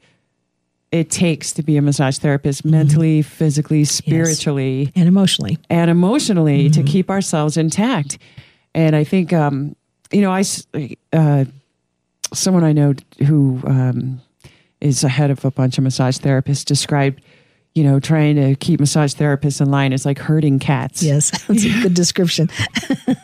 [0.93, 6.83] it takes to be a massage therapist, mentally, physically, spiritually and emotionally and emotionally Mm-hmm.
[6.83, 8.19] to keep ourselves intact.
[8.75, 9.75] And I think, um,
[10.13, 10.45] you know, I,
[11.13, 11.47] uh,
[12.35, 12.95] someone I know
[13.27, 14.21] who um,
[14.81, 17.23] is a head of a bunch of massage therapists described,
[17.75, 21.03] you know, trying to keep massage therapists in line is like herding cats.
[21.03, 22.51] yes that's a good description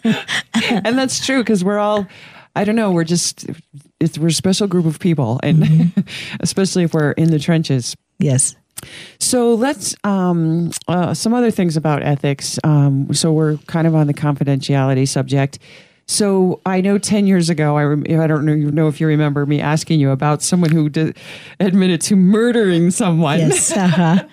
[0.04, 2.06] and that's true because we're all,
[2.56, 3.46] I don't know, we're just,
[4.00, 6.00] it's, we're a special group of people, and Mm-hmm.
[6.40, 7.96] especially if we're in the trenches.
[8.18, 8.54] yes
[9.18, 12.58] So let's um, uh, some other things about ethics.
[12.64, 15.58] Um, so we're kind of on the confidentiality subject.
[16.10, 19.06] So I know ten years ago, I rem- I don't know, you know if you
[19.06, 21.18] remember me asking you about someone who did,
[21.60, 24.24] admitted to murdering someone, yes uh-huh.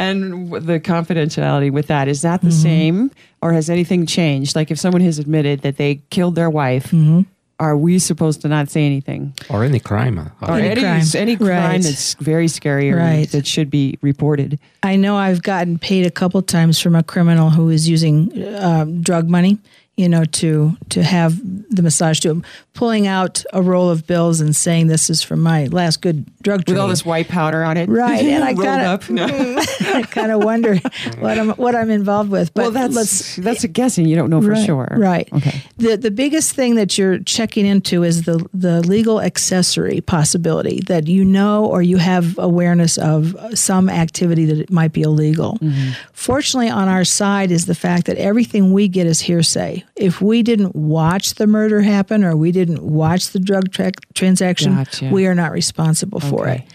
[0.00, 2.62] and w- the confidentiality with that is that the Mm-hmm.
[2.62, 3.10] same,
[3.42, 4.56] or has anything changed?
[4.56, 7.22] Like if someone has admitted that they killed their wife, Mm-hmm.
[7.58, 9.32] Are we supposed to not say anything?
[9.48, 10.18] or any crime.
[10.18, 11.02] uh, Or Any any crime.
[11.14, 11.82] any crime Right.
[11.82, 13.28] that's very scary or Right.
[13.30, 14.58] that should be reported?
[14.82, 19.00] I know I've gotten paid a couple times from a criminal who is using um,
[19.00, 19.58] drug money,
[19.96, 21.40] you know, to to have
[21.70, 22.42] the massage to him,
[22.76, 26.60] pulling out a roll of bills and saying this is from my last good drug
[26.60, 26.78] With trade.
[26.78, 28.52] all this white powder on it, Right, and I
[28.86, 29.02] up.
[29.10, 30.76] I kind of wonder
[31.18, 32.52] what I'm what I'm involved with.
[32.54, 34.06] But well, that's let's that's a guessing.
[34.06, 34.88] You don't know for right, sure.
[34.96, 35.28] Right.
[35.32, 35.62] Okay.
[35.78, 41.06] The the biggest thing that you're checking into is the the legal accessory possibility that
[41.06, 45.58] you know or you have awareness of some activity that it might be illegal.
[45.60, 45.92] Mm-hmm.
[46.12, 49.84] Fortunately, on our side is the fact that everything we get is hearsay.
[49.96, 54.74] If we didn't watch the murder happen or we didn't watch the drug tra- transaction,
[54.74, 55.08] Gotcha.
[55.12, 56.64] we are not responsible for Okay.
[56.66, 56.72] it.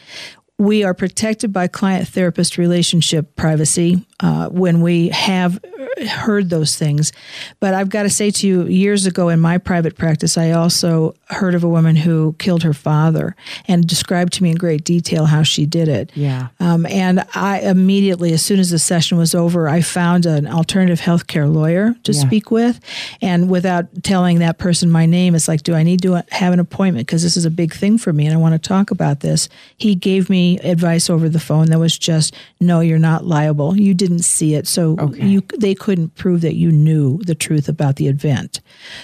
[0.62, 5.60] We are protected by client therapist relationship privacy uh, when we have
[6.08, 7.12] heard those things.
[7.60, 11.16] But I've got to say to you, years ago in my private practice, I also
[11.30, 13.36] heard of a woman who killed her father
[13.68, 16.12] and described to me in great detail how she did it.
[16.14, 16.50] Yeah.
[16.60, 21.02] Um, and I immediately, as soon as the session was over, I found an alternative
[21.02, 22.22] healthcare lawyer to Yeah.
[22.22, 22.80] speak with.
[23.20, 26.60] And without telling that person my name, it's like, do I need to have an
[26.60, 27.08] appointment?
[27.08, 29.50] Because this is a big thing for me and I want to talk about this.
[29.78, 33.78] He gave me advice over the phone that was just, no, you're not liable.
[33.78, 34.68] You didn't see it.
[34.68, 35.26] So Okay.
[35.26, 38.62] you they couldn't prove that you knew the truth about the event.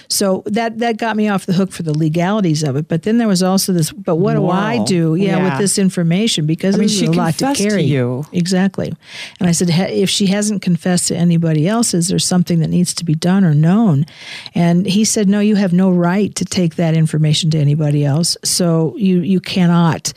[0.08, 2.88] So that that got me off the hook for the legalities of it.
[2.88, 5.14] But then there was also this, but what do I do?
[5.14, 5.44] Yeah, Yeah.
[5.50, 8.24] with this information because I mean, she a lot to confessed to you.
[8.32, 8.92] Exactly.
[9.40, 12.94] And I said, if she hasn't confessed to anybody else, is there something that needs
[12.94, 14.06] to be done or known?
[14.54, 18.36] And he said, no, you have no right to take that information to anybody else.
[18.44, 20.12] So you, you cannot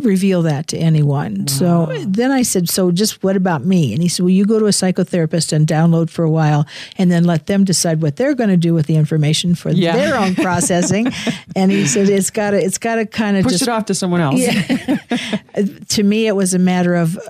[0.00, 1.46] reveal that to anyone.
[1.48, 3.92] So then I said, so just what about me?
[3.92, 6.66] And he said, well, you go to a psychotherapist and download for a while
[6.98, 9.96] and then let them decide what they're going to do with the information for Yeah.
[9.96, 11.08] their own processing.
[11.54, 13.86] and he said, it's got to, it's got to kind of Push just it off
[13.86, 14.40] to someone else.
[15.88, 17.20] to me, it was a matter of uh,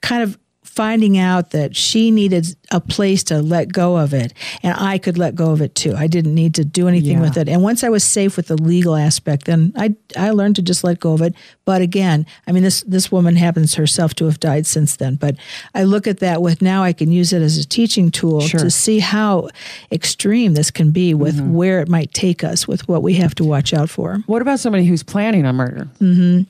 [0.00, 0.38] kind of
[0.78, 5.18] finding out that she needed a place to let go of it and I could
[5.18, 5.92] let go of it too.
[5.96, 7.22] I didn't need to do anything Yeah.
[7.26, 7.48] with it.
[7.48, 10.84] And once I was safe with the legal aspect, then I I learned to just
[10.84, 11.34] let go of it.
[11.64, 15.34] But again, I mean this this woman happens herself to have died since then, but
[15.74, 18.60] I look at that with now I can use it as a teaching tool Sure.
[18.60, 19.48] to see how
[19.90, 21.54] extreme this can be with Mm-hmm.
[21.54, 24.22] where it might take us with what we have to watch out for.
[24.26, 25.88] What about somebody who's planning a murder?
[26.00, 26.42] Mm-hmm.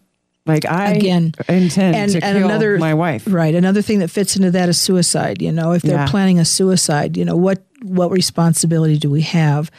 [0.48, 3.24] Like I Again, intend and- to and kill another- my wife.
[3.26, 3.54] Right.
[3.54, 5.40] Another thing that fits into that is suicide.
[5.42, 6.06] You know, if they're Yeah.
[6.06, 9.70] planning a suicide, you know, what what responsibility do we have?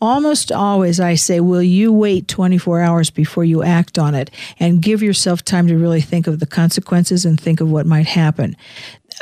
[0.00, 4.80] Almost always, I say, will you wait 24 hours before you act on it and
[4.82, 8.56] give yourself time to really think of the consequences and think of what might happen?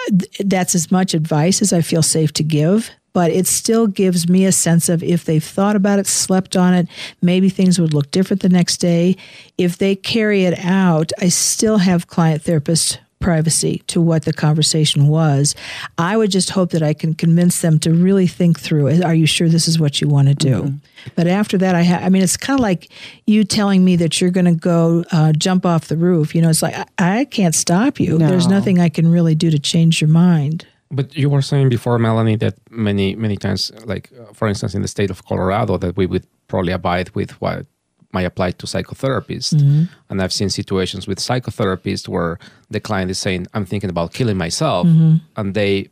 [0.09, 4.29] Uh, That's as much advice as I feel safe to give, but it still gives
[4.29, 6.89] me a sense of if they've thought about it, slept on it,
[7.21, 9.17] maybe things would look different the next day.
[9.59, 15.07] If they carry it out, I still have client therapist privacy to what the conversation
[15.07, 15.55] was.
[15.97, 19.03] I would just hope that I can convince them to really think through.
[19.03, 20.75] Are you sure this is what you want to do?
[21.15, 22.91] But after that, I ha- I mean, it's kind of like
[23.27, 26.35] you telling me that you're going to go uh, jump off the roof.
[26.35, 28.19] You know, it's like I, I can't stop you.
[28.19, 30.67] There's nothing I can really do to change your mind.
[30.95, 34.83] But you were saying before, Melanie, that many many times, like uh, for instance, in
[34.83, 37.67] the state of Colorado, that we would probably abide with what
[38.13, 39.55] might apply to psychotherapists.
[39.55, 39.85] Mm-hmm.
[40.11, 42.39] And I've seen situations with psychotherapists where
[42.71, 45.17] the client is saying, "I'm thinking about killing myself," mm-hmm.
[45.37, 45.89] and they,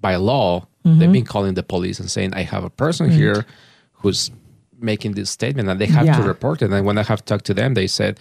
[0.00, 0.98] by law, mm-hmm.
[0.98, 3.44] they've been calling the police and saying, "I have a person here
[3.92, 4.30] who's
[4.80, 6.72] making this statement," and they have to report it.
[6.72, 8.18] And when I have talked to them, they said.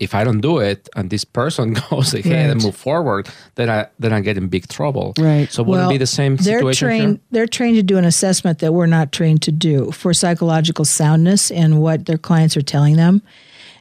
[0.00, 3.86] If I don't do it and this person goes ahead and move forward, then I
[3.98, 5.14] then I get in big trouble.
[5.18, 5.50] Right.
[5.50, 7.12] So would it be the same they're situation trained.
[7.12, 7.20] here?
[7.30, 11.50] They're trained to do an assessment that we're not trained to do for psychological soundness
[11.50, 13.22] and what their clients are telling them.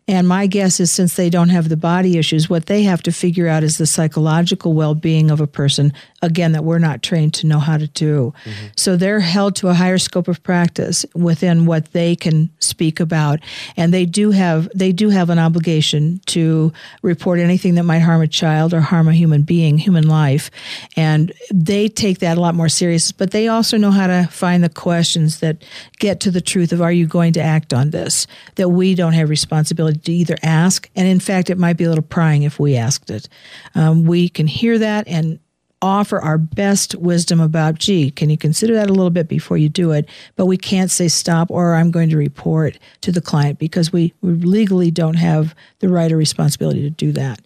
[0.06, 3.12] And my guess is since they don't have the body issues, what they have to
[3.12, 7.34] figure out is the psychological well being of a person, again, that we're not trained
[7.36, 8.34] to know how to do.
[8.44, 8.66] Mm-hmm.
[8.76, 13.40] So they're held to a higher scope of practice within what they can speak about.
[13.78, 18.22] And they do have they do have an obligation to report anything that might harm
[18.22, 20.52] a child or harm a human being, human life.
[20.98, 24.66] And they take that a lot more serious, but they also know how to find
[24.66, 25.64] the questions that
[26.00, 28.28] get to the truth of are you going to act on this?
[28.56, 31.90] That we don't have responsibility to either ask, and in fact, it might be a
[31.90, 33.30] little prying if we asked it.
[33.76, 35.40] Um, we can hear that and
[35.82, 39.68] offer our best wisdom about, gee, can you consider that a little bit before you
[39.68, 40.08] do it?
[40.38, 44.14] But we can't say stop or I'm going to report to the client because we,
[44.22, 47.42] we legally don't have the right or responsibility to do that.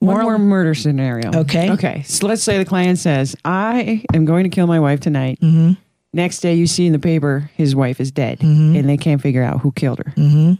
[0.00, 1.30] One Moral- more murder scenario.
[1.32, 1.70] Okay.
[1.70, 2.02] Okay.
[2.02, 5.38] So let's say the client says, I am going to kill my wife tonight.
[5.40, 5.74] Mm-hmm.
[6.12, 9.44] Next day, you see in the paper his wife is dead and they can't figure
[9.44, 10.12] out who killed her.
[10.16, 10.54] Mm-hmm.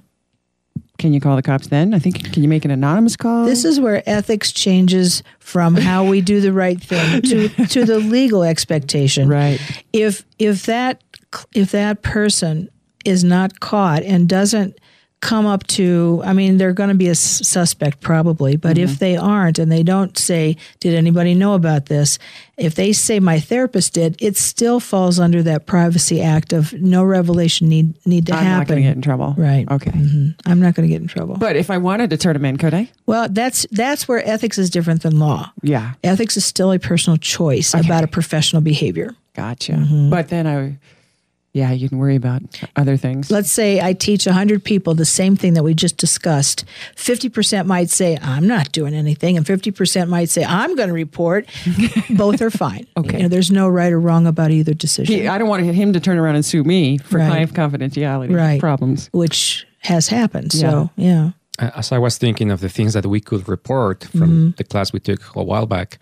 [1.00, 1.94] Can you call the cops then?
[1.94, 3.46] I think, can you make an anonymous call?
[3.46, 7.98] This is where ethics changes from how we do the right thing to, to the
[7.98, 9.26] legal expectation.
[9.26, 9.58] right.
[9.94, 11.02] If if that
[11.54, 12.68] if that person
[13.06, 14.78] is not caught and doesn't
[15.20, 18.98] come up to I mean they're going to be a s- suspect probably, but if
[18.98, 22.18] they aren't and they don't say did anybody know about this,
[22.56, 27.04] if they say my therapist did, it still falls under that privacy act of no
[27.04, 29.34] revelation need need to happen I'm not going to get in trouble.
[29.36, 29.70] Right.
[29.70, 29.90] Okay.
[29.90, 30.34] Mhm.
[30.46, 31.36] I'm not going to get in trouble.
[31.36, 32.90] But if I wanted to turn him in, could I?
[33.06, 35.50] well, that's that's where ethics is different than law.
[35.62, 35.92] Yeah.
[36.02, 37.86] Ethics is still a personal choice Okay.
[37.86, 39.14] about a professional behavior.
[39.34, 39.72] Gotcha.
[39.72, 40.08] Mm-hmm.
[40.10, 40.78] But then I,
[41.52, 42.42] Yeah, you can worry about
[42.76, 43.28] other things.
[43.30, 46.64] Let's say I teach 100 people the same thing that we just discussed.
[46.94, 51.46] 50% might say, I'm not doing anything, and 50% might say, I'm going to report.
[52.10, 52.86] Both are fine.
[52.96, 53.16] Okay.
[53.16, 55.92] You know, there's no right or wrong about either decision, He, I don't want him
[55.92, 57.26] to turn around and sue me for Right.
[57.28, 58.60] client confidentiality Right.
[58.60, 59.08] problems.
[59.12, 60.52] which has happened.
[60.52, 61.30] So, yeah.
[61.58, 64.50] Uh, As I was thinking of the things that we could report from Mm-hmm.
[64.56, 65.98] the class we took a while back,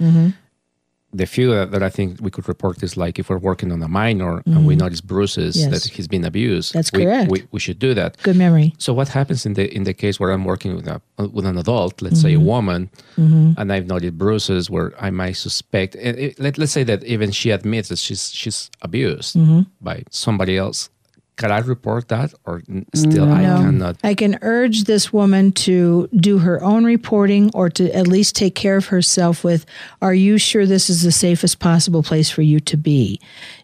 [1.12, 3.82] the few that, that I think we could report is like if we're working on
[3.82, 5.72] a minor and we notice bruises Mm-hmm.
[5.72, 5.84] Yes.
[5.84, 6.74] that he's been abused.
[6.74, 7.30] That's we, correct.
[7.30, 8.16] We, we should do that.
[8.22, 8.74] Good memory.
[8.78, 11.00] So what happens in the in the case where I'm working with a
[11.34, 12.46] with an adult, let's say a Mm-hmm.
[12.46, 17.02] woman, and I've noted bruises where I might suspect, and it, let, let's say that
[17.04, 19.60] even she admits that she's she's abused Mm-hmm.
[19.80, 20.90] by somebody else.
[21.38, 22.62] Can I report that, or
[22.94, 23.56] still I No.
[23.58, 23.96] cannot?
[24.02, 28.56] I can urge this woman to do her own reporting or to at least take
[28.56, 29.64] care of herself with
[30.02, 33.20] are you sure this is the safest possible place for you to be?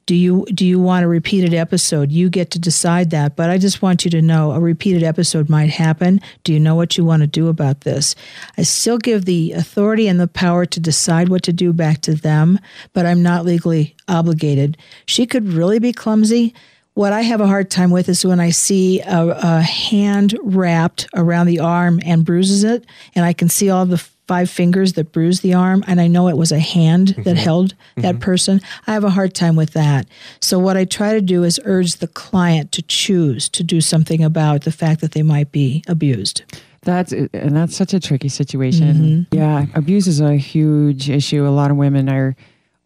[0.07, 2.12] Do you do you want a repeated episode?
[2.12, 5.49] You get to decide that, but I just want you to know a repeated episode
[5.49, 6.20] might happen.
[6.45, 8.14] Do you know what you want to do about this?
[8.57, 12.14] I still give the authority and the power to decide what to do back to
[12.14, 12.61] them,
[12.93, 14.77] but I'm not legally obligated.
[15.07, 16.55] She could really be clumsy.
[16.95, 21.09] What I have a hard time with is when I see a, a hand wrapped
[21.13, 22.87] around the arm and bruises it,
[23.17, 26.29] and I can see all the five fingers that bruised the arm, and I know
[26.29, 28.61] it was a hand that held that person.
[28.87, 30.07] I have a hard time with that.
[30.41, 34.23] So, what I try to do is urge the client to choose to do something
[34.23, 36.45] about the fact that they might be abused.
[36.83, 39.27] That's and that's such a tricky situation.
[39.33, 41.45] Yeah, abuse is a huge issue.
[41.45, 42.37] A lot of women are,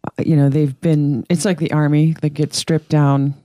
[0.05, 1.25] uh, you know, they've been.
[1.29, 3.35] It's like the army; they get stripped down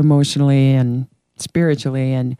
[0.00, 2.36] emotionally and spiritually, and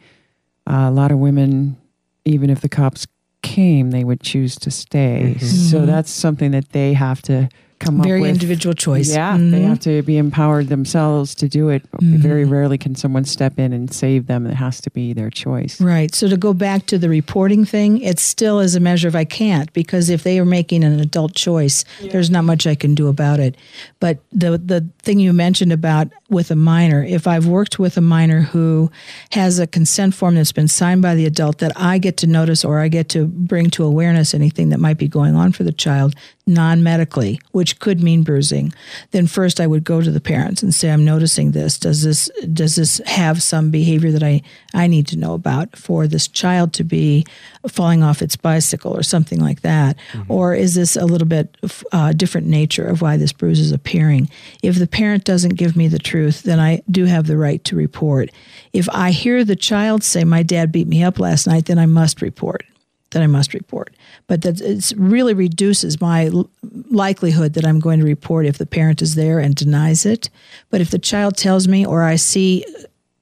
[0.67, 1.77] uh, a lot of women,
[2.25, 3.07] even if the cops
[3.41, 5.37] came, they would choose to stay.
[5.39, 7.49] So that's something that they have to
[7.79, 8.19] come up with.
[8.19, 9.09] Very individual choice.
[9.11, 9.67] Yeah, they Mhm.
[9.67, 11.81] have to be empowered themselves to do it.
[11.99, 14.45] Very rarely can someone step in and save them.
[14.45, 15.81] It has to be their choice.
[15.81, 16.13] Right.
[16.13, 19.25] So to go back to the reporting thing, it still is a measure of I
[19.25, 23.07] can't because if they are making an adult choice, there's not much I can do
[23.07, 23.55] about it.
[23.99, 28.01] But the the thing you mentioned about with a minor, if I've worked with a
[28.01, 28.89] minor who
[29.33, 32.63] has a consent form that's been signed by the adult that I get to notice
[32.63, 35.73] or I get to bring to awareness anything that might be going on for the
[35.73, 36.15] child
[36.47, 38.73] non-medically, which could mean bruising,
[39.11, 41.77] then first I would go to the parents and say, I'm noticing this.
[41.77, 44.41] Does this does this have some behavior that I,
[44.73, 47.25] I need to know about for this child to be
[47.67, 49.97] falling off its bicycle or something like that?
[50.29, 51.55] Or is this a little bit
[51.91, 54.29] uh, different nature of why this bruise is appearing?
[54.63, 57.75] If the parent doesn't give me the truth, then I do have the right to
[57.75, 58.29] report.
[58.73, 61.85] If I hear the child say, My dad beat me up last night, then I
[61.85, 62.63] must report
[63.11, 63.95] Then I must report.
[64.27, 66.29] But that it really reduces my
[66.89, 70.29] likelihood that I'm going to report if the parent is there and denies it.
[70.69, 72.65] But if the child tells me or I see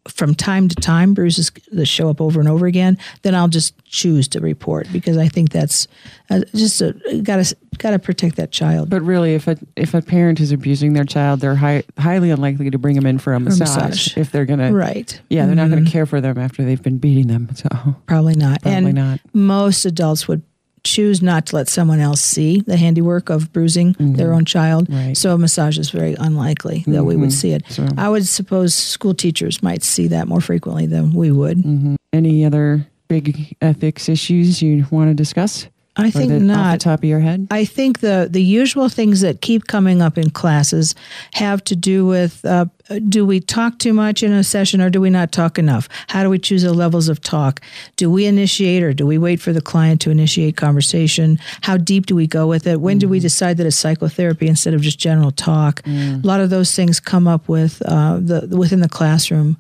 [0.09, 3.73] from time to time bruises that show up over and over again, then I'll just
[3.85, 5.87] choose to report because I think that's
[6.29, 6.81] uh, just
[7.23, 8.89] gotta gotta protect that child.
[8.89, 12.69] But really, if a if a parent is abusing their child, they're high, highly unlikely
[12.69, 14.17] to bring them in for a massage, massage.
[14.17, 14.71] if they're gonna.
[14.73, 15.19] right?
[15.29, 17.49] Yeah, they're not going to care for them after they've been beating them.
[17.55, 17.69] So
[18.07, 18.61] Probably not.
[18.61, 19.19] probably and not.
[19.33, 20.41] most adults would
[20.83, 24.87] choose not to let someone else see the handiwork of bruising their own child.
[24.87, 25.07] Mm-hmm.
[25.07, 25.17] Right.
[25.17, 27.63] So a massage is very unlikely that we would see it.
[27.69, 31.57] So- I would suppose school teachers might see that more frequently than we would.
[31.59, 31.95] Mm-hmm.
[32.13, 35.67] Any other big ethics issues you want to discuss?
[36.05, 36.57] I think not.
[36.57, 37.47] Off the top of your head.
[37.51, 40.95] I think the the usual things that keep coming up in classes
[41.33, 42.65] have to do with uh,
[43.07, 45.87] do we talk too much in a session or do we not talk enough?
[46.07, 47.61] How do we choose the levels of talk?
[47.97, 51.39] Do we initiate or do we wait for the client to initiate conversation?
[51.61, 52.81] How deep do we go with it?
[52.81, 55.81] When do we decide that it's psychotherapy instead of just general talk?
[56.23, 59.57] A lot of those things come up with uh, the within the classroom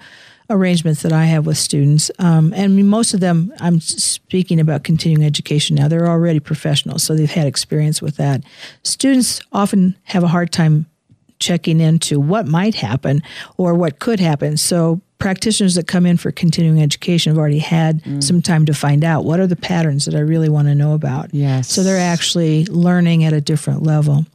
[0.49, 2.09] arrangements that I have with students.
[2.19, 7.15] Um, and most of them, I'm speaking about continuing education now, they're already professionals, so
[7.15, 8.43] they've had experience with that.
[8.83, 10.87] Students often have a hard time
[11.39, 13.21] checking into what might happen
[13.57, 14.57] or what could happen.
[14.57, 19.03] So practitioners that come in for continuing education have already had some time to find
[19.03, 21.33] out what are the patterns that I really want to know about.
[21.33, 21.69] Yes.
[21.69, 24.25] So they're actually learning at a different level.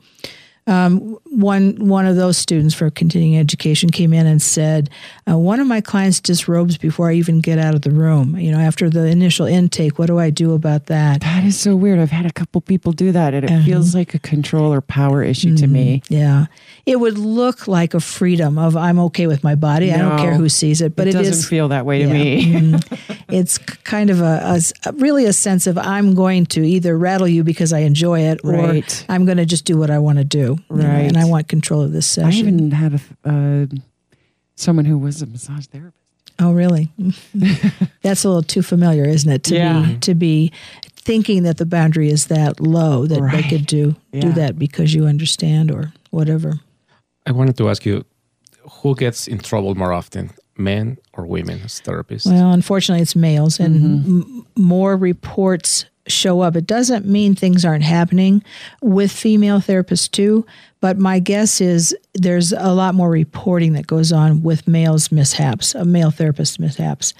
[0.67, 4.91] Um, one one of those students for continuing education came in and said,
[5.29, 8.37] uh, "One of my clients disrobes before I even get out of the room.
[8.39, 11.75] You know, after the initial intake, what do I do about that?" That is so
[11.77, 11.99] weird.
[11.99, 13.65] I've had a couple people do that, and it Uh-huh.
[13.65, 16.03] feels like a control or power issue to me.
[16.09, 16.47] Yeah,
[16.87, 19.93] it would look like a freedom of I'm okay with my body.
[19.93, 22.07] I don't care who sees it, but it it doesn't is feel that way to
[22.07, 22.13] Yeah.
[22.13, 22.45] me.
[22.55, 22.85] Mhm.
[23.31, 24.61] it's kind of a
[24.99, 28.81] really a sense of I'm going to either rattle you because I enjoy it, or
[29.09, 31.17] I'm going to just do what I want to do, you know, Right.
[31.25, 32.29] I want control of this session.
[32.29, 32.49] I session.
[32.49, 33.67] even had a uh,
[34.57, 35.99] someone who was a massage therapist.
[36.41, 36.91] Oh, really?
[38.03, 39.43] That's a little too familiar, isn't it?
[39.45, 39.83] To Yeah.
[39.87, 40.53] be to be
[40.97, 45.07] thinking that the boundary is that low that they could do do that because you
[45.07, 46.61] understand or whatever.
[47.27, 48.05] I wanted to ask you,
[48.83, 52.27] who gets in trouble more often, men or women as therapists?
[52.27, 56.57] Well, unfortunately, it's males, and m- more reports show up.
[56.57, 58.43] It doesn't mean things aren't happening
[58.83, 60.47] with female therapists too,
[60.81, 65.75] but my guess is there's a lot more reporting that goes on with males' mishaps,
[65.75, 67.15] uh, male therapist mishaps.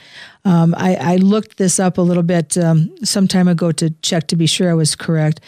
[0.45, 4.27] Um, I, I looked this up a little bit um, some time ago to check
[4.29, 5.41] to be sure I was correct.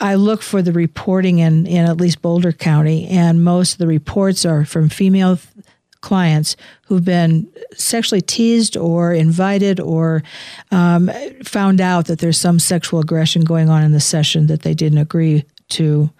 [0.00, 3.86] I look for the reporting in, in at least Boulder County, and most of the
[3.86, 5.63] reports are from female th-
[6.04, 6.54] clients
[6.86, 10.22] who've been sexually teased or invited or
[10.70, 11.10] um,
[11.42, 14.98] found out that there's some sexual aggression going on in the session that they didn't
[14.98, 16.10] agree to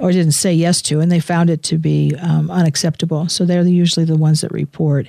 [0.00, 3.28] or didn't say yes to, and they found it to be um, unacceptable.
[3.28, 5.08] So they're usually the ones that report.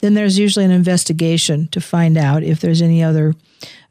[0.00, 3.34] Then there's usually an investigation to find out if there's any other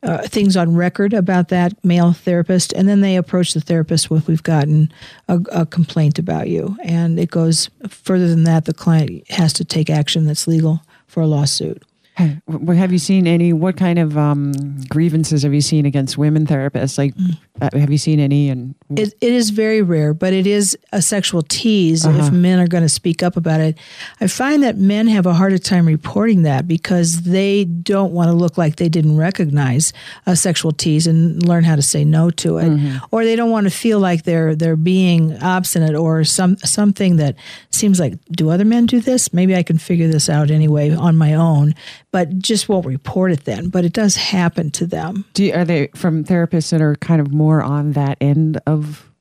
[0.05, 4.27] uh, things on record about that male therapist, and then they approach the therapist with,
[4.27, 4.93] "We've gotten
[5.27, 8.65] a, a complaint about you," and it goes further than that.
[8.65, 11.83] The client has to take action that's legal for a lawsuit.
[12.17, 13.51] Have you seen any?
[13.53, 14.53] What kind of um,
[14.89, 16.97] grievances have you seen against women therapists?
[16.97, 17.13] Like,
[17.61, 18.49] uh, have you seen any?
[18.49, 22.25] And It, it is very rare, but it is a sexual tease Uh-huh.
[22.27, 23.77] if men are going to speak up about it.
[24.21, 28.33] I find that men have a harder time reporting that because they don't want to
[28.33, 29.91] look like they didn't recognize
[30.25, 32.71] a sexual tease and learn how to say no to it,
[33.11, 37.35] or they don't want to feel like they're they're being obstinate or some something that
[37.71, 39.33] seems like do other men do this?
[39.33, 41.73] Maybe I can figure this out anyway on my own,
[42.15, 43.67] but just won't report it then.
[43.67, 45.25] But it does happen to them.
[45.35, 49.11] you, are they from therapists that are kind of more on that end of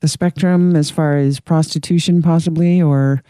[0.00, 3.22] the spectrum as far as prostitution, possibly, or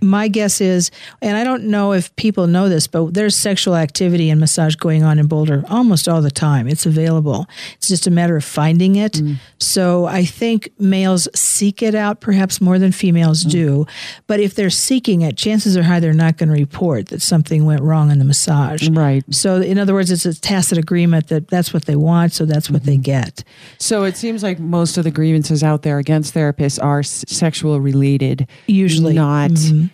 [0.00, 0.90] my guess is,
[1.20, 5.02] and I don't know if people know this, but there's sexual activity and massage going
[5.02, 6.68] on in Boulder almost all the time.
[6.68, 7.46] It's available.
[7.76, 9.14] It's just a matter of finding it.
[9.14, 9.36] Mm.
[9.58, 13.50] So I think males seek it out perhaps more than females mm.
[13.50, 13.86] do.
[14.26, 17.64] But if they're seeking it, chances are high they're not going to report that something
[17.64, 18.88] went wrong in the massage.
[18.90, 19.24] right?
[19.30, 22.70] So, in other words, it's a tacit agreement that that's what they want, so that's
[22.70, 23.02] what they mm-hmm.
[23.02, 23.44] get.
[23.78, 27.80] So it seems like most of the grievances out there against therapists are s- sexual
[27.80, 29.87] related, Usually, not Mhm.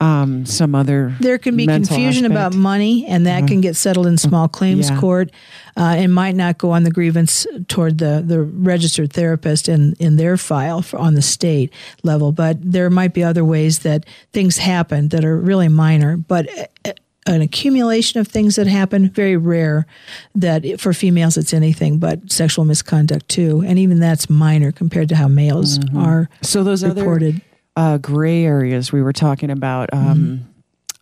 [0.00, 1.14] Um, some other.
[1.20, 2.52] There can be confusion about aspect.
[2.54, 2.62] Mm-hmm.
[2.62, 5.00] money, and that can get settled in small claims Yeah.
[5.00, 5.30] court,
[5.76, 10.16] uh, and might not go on the grievance toward the, the registered therapist in, in
[10.16, 11.72] their file for, on the state
[12.02, 12.30] level.
[12.32, 16.16] But there might be other ways that things happen that are really minor.
[16.18, 16.46] But
[16.84, 16.92] uh,
[17.28, 19.86] an accumulation of things that happen, very rare
[20.34, 23.64] that it- for females it's anything but sexual misconduct too.
[23.66, 25.96] And even that's minor compared to how males Mm-hmm.
[25.98, 27.40] are So those other reported.
[27.76, 29.90] Uh, gray areas we were talking about.
[29.92, 30.48] Um,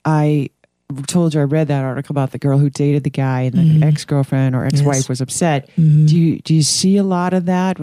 [0.04, 0.50] I
[1.06, 3.86] told you I read that article about the girl who dated the guy and the
[3.86, 5.08] ex girlfriend or ex wife Yes.
[5.08, 5.68] was upset.
[5.76, 7.78] Do you do you see a lot of that?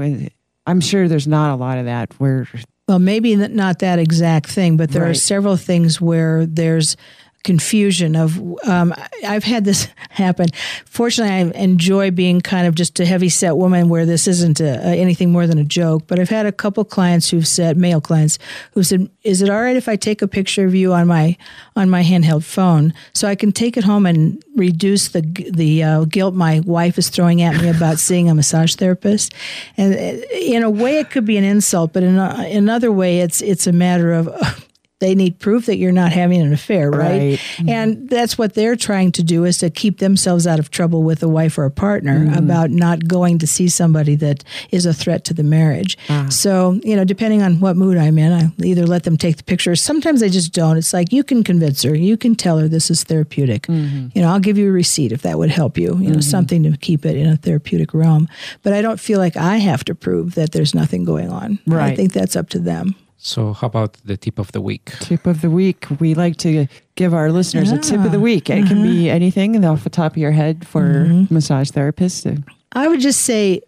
[0.68, 2.48] I'm sure there's not a lot of that where
[2.88, 6.96] Well, maybe not that exact thing, but there are several things where there's
[7.44, 8.94] confusion of um,
[9.26, 10.48] I've had this happen.
[10.86, 14.78] Fortunately, I enjoy being kind of just a heavy set woman where this isn't a,
[14.88, 16.04] a, anything more than a joke.
[16.08, 18.38] But I've had a couple clients who've said, male clients,
[18.74, 21.38] who said, "Is it all right if I take a picture of you on my
[21.76, 25.22] on my handheld phone so I can take it home and reduce the
[25.52, 29.34] the uh, guilt my wife is throwing at me about seeing a massage therapist?"
[29.78, 33.20] And uh, in a way, it could be an insult, but in a, another way,
[33.20, 34.30] it's it's a matter of.
[35.02, 37.00] they need proof that you're not having an affair, right?
[37.00, 37.40] Right.
[37.40, 37.70] Mm-hmm.
[37.70, 41.24] And that's what they're trying to do is to keep themselves out of trouble with
[41.24, 42.38] a wife or a partner mm-hmm.
[42.38, 45.98] about not going to see somebody that is a threat to the marriage.
[46.08, 46.28] Ah.
[46.30, 49.44] So, you know, depending on what mood I'm in, I either let them take the
[49.44, 49.76] picture.
[49.76, 50.78] Sometimes I just don't.
[50.78, 53.64] It's like you can convince her, you can tell her this is therapeutic.
[53.64, 54.10] Mm-hmm.
[54.14, 56.62] You know, I'll give you a receipt if that would help you, you know, something
[56.64, 58.28] to keep it in a therapeutic realm.
[58.62, 61.58] But I don't feel like I have to prove that there's nothing going on.
[61.66, 61.92] Right.
[61.92, 62.96] I think that's up to them.
[63.24, 64.94] So, how about the tip of the week?
[65.00, 66.66] tip of the week we like to
[66.96, 68.50] give our listeners a tip of the week.
[68.50, 72.44] It can be anything off the top of your head for massage therapists.
[72.74, 73.62] I would just say,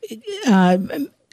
[0.47, 0.77] uh,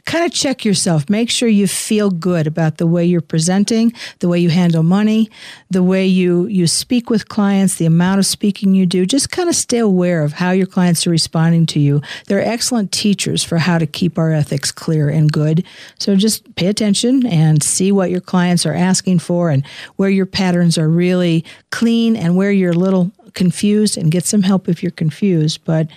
[0.05, 1.09] kind of check yourself.
[1.09, 5.29] Make sure you feel good about the way you're presenting, the way you handle money,
[5.69, 9.05] the way you you speak with clients, the amount of speaking you do.
[9.05, 12.01] Just kind of stay aware of how your clients are responding to you.
[12.27, 15.63] They're excellent teachers for how to keep our ethics clear and good.
[15.99, 20.25] So just pay attention and see what your clients are asking for and where your
[20.25, 24.83] patterns are really clean and where you're a little confused and get some help if
[24.83, 25.61] you're confused.
[25.65, 25.87] But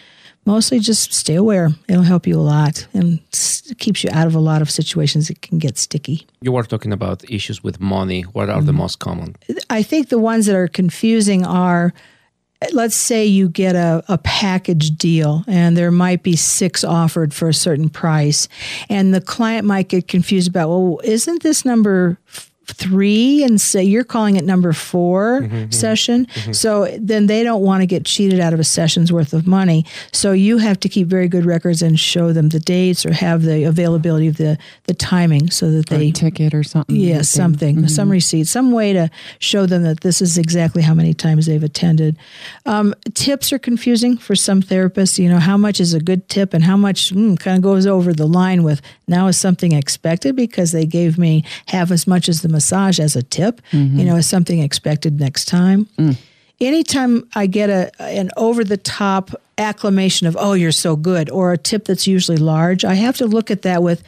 [0.46, 1.70] mostly just stay aware.
[1.88, 3.18] It'll help you a lot and
[3.78, 6.26] keeps you out of a lot of situations that can get sticky.
[6.40, 8.22] You were talking about issues with money.
[8.22, 8.78] What are the Mm-hmm.
[8.80, 9.36] most common?
[9.70, 11.92] I think the ones that are confusing are
[12.72, 17.46] let's say you get a, a package deal and there might be six offered for
[17.48, 18.48] a certain price
[18.88, 22.16] and the client might get confused about well isn't this number
[22.66, 27.86] three and say you're calling it number 4 session so then they don't want to
[27.86, 31.28] get cheated out of a session's worth of money so you have to keep very
[31.28, 35.50] good records and show them the dates or have the availability of the the timing
[35.50, 36.96] so that Or a they ticket or something.
[36.96, 40.82] yeah, that they- something, some receipt, some way to show them that this is exactly
[40.82, 42.16] how many times they've attended.
[42.66, 45.18] Um, tips are confusing for some therapists.
[45.18, 47.86] You know, how much is a good tip and how much mm, kind of goes
[47.86, 52.28] over the line with now is something expected because they gave me half as much
[52.28, 53.60] as the massage as a tip.
[53.70, 54.04] You mm-hmm.
[54.06, 55.86] know, as something expected next time.
[55.98, 56.16] Mm.
[56.60, 61.52] Anytime I get a an over the top acclamation of "Oh, you're so good" or
[61.52, 64.02] a tip that's usually large, I have to look at that with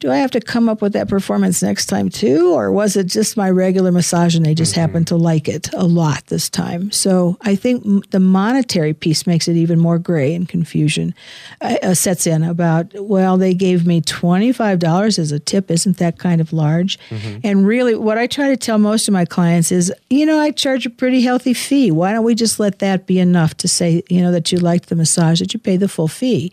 [0.00, 2.52] do I have to come up with that performance next time too?
[2.52, 5.84] Or was it just my regular massage and they just happened to like it a
[5.84, 6.90] lot this time?
[6.90, 11.14] So I think m- the monetary piece makes it even more gray and confusion
[11.60, 15.70] uh, uh, sets in about, well, they gave me $25 as a tip.
[15.70, 16.98] Isn't that kind of large?
[17.44, 20.50] And really, what I try to tell most of my clients is, you know, I
[20.50, 21.90] charge a pretty healthy fee.
[21.90, 24.88] Why don't we just let that be enough to say, you know, that you liked
[24.88, 26.52] the massage, that you pay the full fee?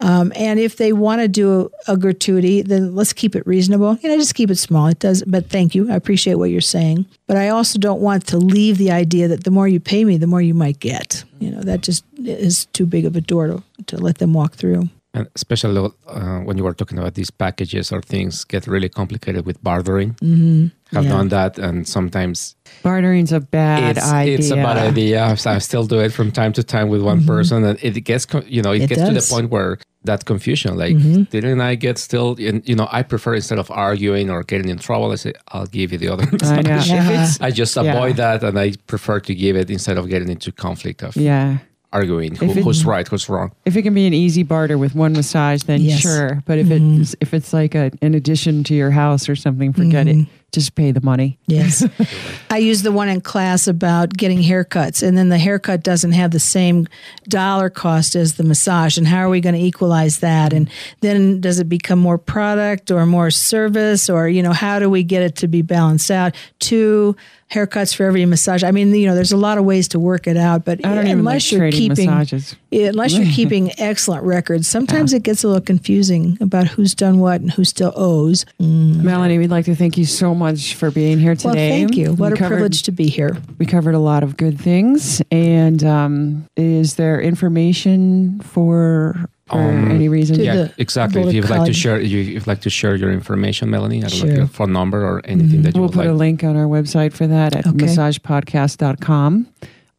[0.00, 3.96] Um, and if they want to do a, a gratuity, then let's keep it reasonable.
[4.00, 4.86] You know, just keep it small.
[4.86, 5.90] It does, but thank you.
[5.90, 7.06] I appreciate what you're saying.
[7.26, 10.16] But I also don't want to leave the idea that the more you pay me,
[10.16, 11.24] the more you might get.
[11.38, 14.54] You know, that just is too big of a door to, to let them walk
[14.54, 14.88] through.
[15.18, 19.44] And especially uh, when you were talking about these packages or things get really complicated
[19.46, 20.10] with bartering.
[20.22, 20.66] Mm-hmm.
[20.96, 21.10] I've Yeah.
[21.16, 24.38] done that, and sometimes Bartering's a bad it's, idea.
[24.38, 25.36] it's a bad idea.
[25.54, 28.62] I still do it from time to time with one person, and it gets you
[28.62, 28.84] know it, Mm-hmm.
[28.84, 29.20] It gets to the.
[29.20, 29.34] Mm-hmm.
[29.34, 30.96] point where that confusion, like
[31.34, 32.28] didn't I get still?
[32.70, 35.88] You know, I prefer instead of arguing or getting in trouble, I say I'll give
[35.92, 36.26] you the other.
[36.56, 36.76] I know.
[36.76, 37.82] massage." I just Yeah.
[37.92, 41.58] avoid that, and I prefer to give it instead of getting into conflict of yeah.
[41.92, 43.52] Arguing who, it- who's right, who's wrong.
[43.64, 46.00] If it can be an easy barter with one massage, then Yes.
[46.00, 46.42] sure.
[46.46, 47.02] But if mm-hmm.
[47.02, 50.16] it's if it's like a an addition to your house or something, forget it.
[50.16, 50.32] Mm-hmm.
[50.50, 51.38] Just pay the money.
[51.46, 51.86] Yes.
[52.50, 56.30] I use the one in class about getting haircuts, and then the haircut doesn't have
[56.30, 56.86] the same
[57.28, 58.96] dollar cost as the massage.
[58.96, 60.54] And how are we going to equalize that?
[60.54, 60.70] And
[61.00, 64.08] then does it become more product or more service?
[64.08, 66.34] Or, you know, how do we get it to be balanced out?
[66.60, 67.14] Two
[67.50, 68.62] haircuts for every massage.
[68.62, 70.96] I mean, you know, there's a lot of ways to work it out, but even
[70.96, 72.54] like unless you're keeping massages.
[72.72, 77.40] unless you're keeping excellent records, sometimes it gets a little confusing about who's done what
[77.40, 78.44] and who still owes.
[78.58, 81.48] Melanie, we'd like to thank you so much for being here today.
[81.48, 81.54] Well,
[81.88, 82.12] thank you.
[82.12, 83.36] What We a covered- privilege to be here.
[83.58, 85.22] We covered a lot of good things.
[85.30, 89.16] And um, is there information for,
[89.48, 90.38] for Um, any reason?
[90.40, 91.22] Yeah, the exactly.
[91.22, 94.08] If you'd like to share, you, if you'd like to share your information, Melanie, I
[94.08, 94.36] don't know if Sure.
[94.38, 96.14] your phone number or anything that you We'll would put like.
[96.14, 97.86] a link on our website for that at Okay.
[97.86, 99.46] massagepodcast.com.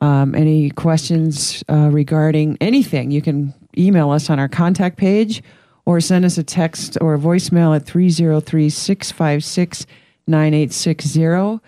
[0.02, 5.44] Um, any questions uh, regarding anything, you can email us on our contact page
[5.86, 9.86] or send us a text or a voicemail at 303 656
[10.28, 11.60] 9860.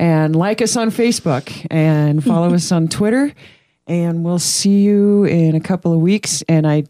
[0.00, 3.32] And like us on Facebook and follow us on Twitter.
[3.86, 6.42] And we'll see you in a couple of weeks.
[6.48, 6.84] And I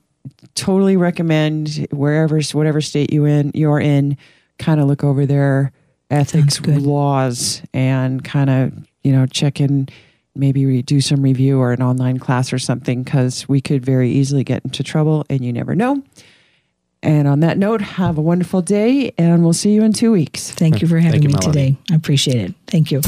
[0.54, 4.16] totally recommend wherever, whatever state you in, you're in,
[4.58, 5.72] kind of look over their
[6.10, 8.72] ethics laws and kind of
[9.04, 9.86] you know check in
[10.34, 14.10] maybe re- do some review or an online class or something because we could very
[14.10, 16.02] easily get into trouble and you never know
[17.02, 20.50] and on that note have a wonderful day and we'll see you in two weeks
[20.50, 21.76] Thank you for having Thank you, me Melanie.
[21.76, 21.92] today.
[21.92, 22.54] I appreciate it.
[22.66, 23.02] Thank you.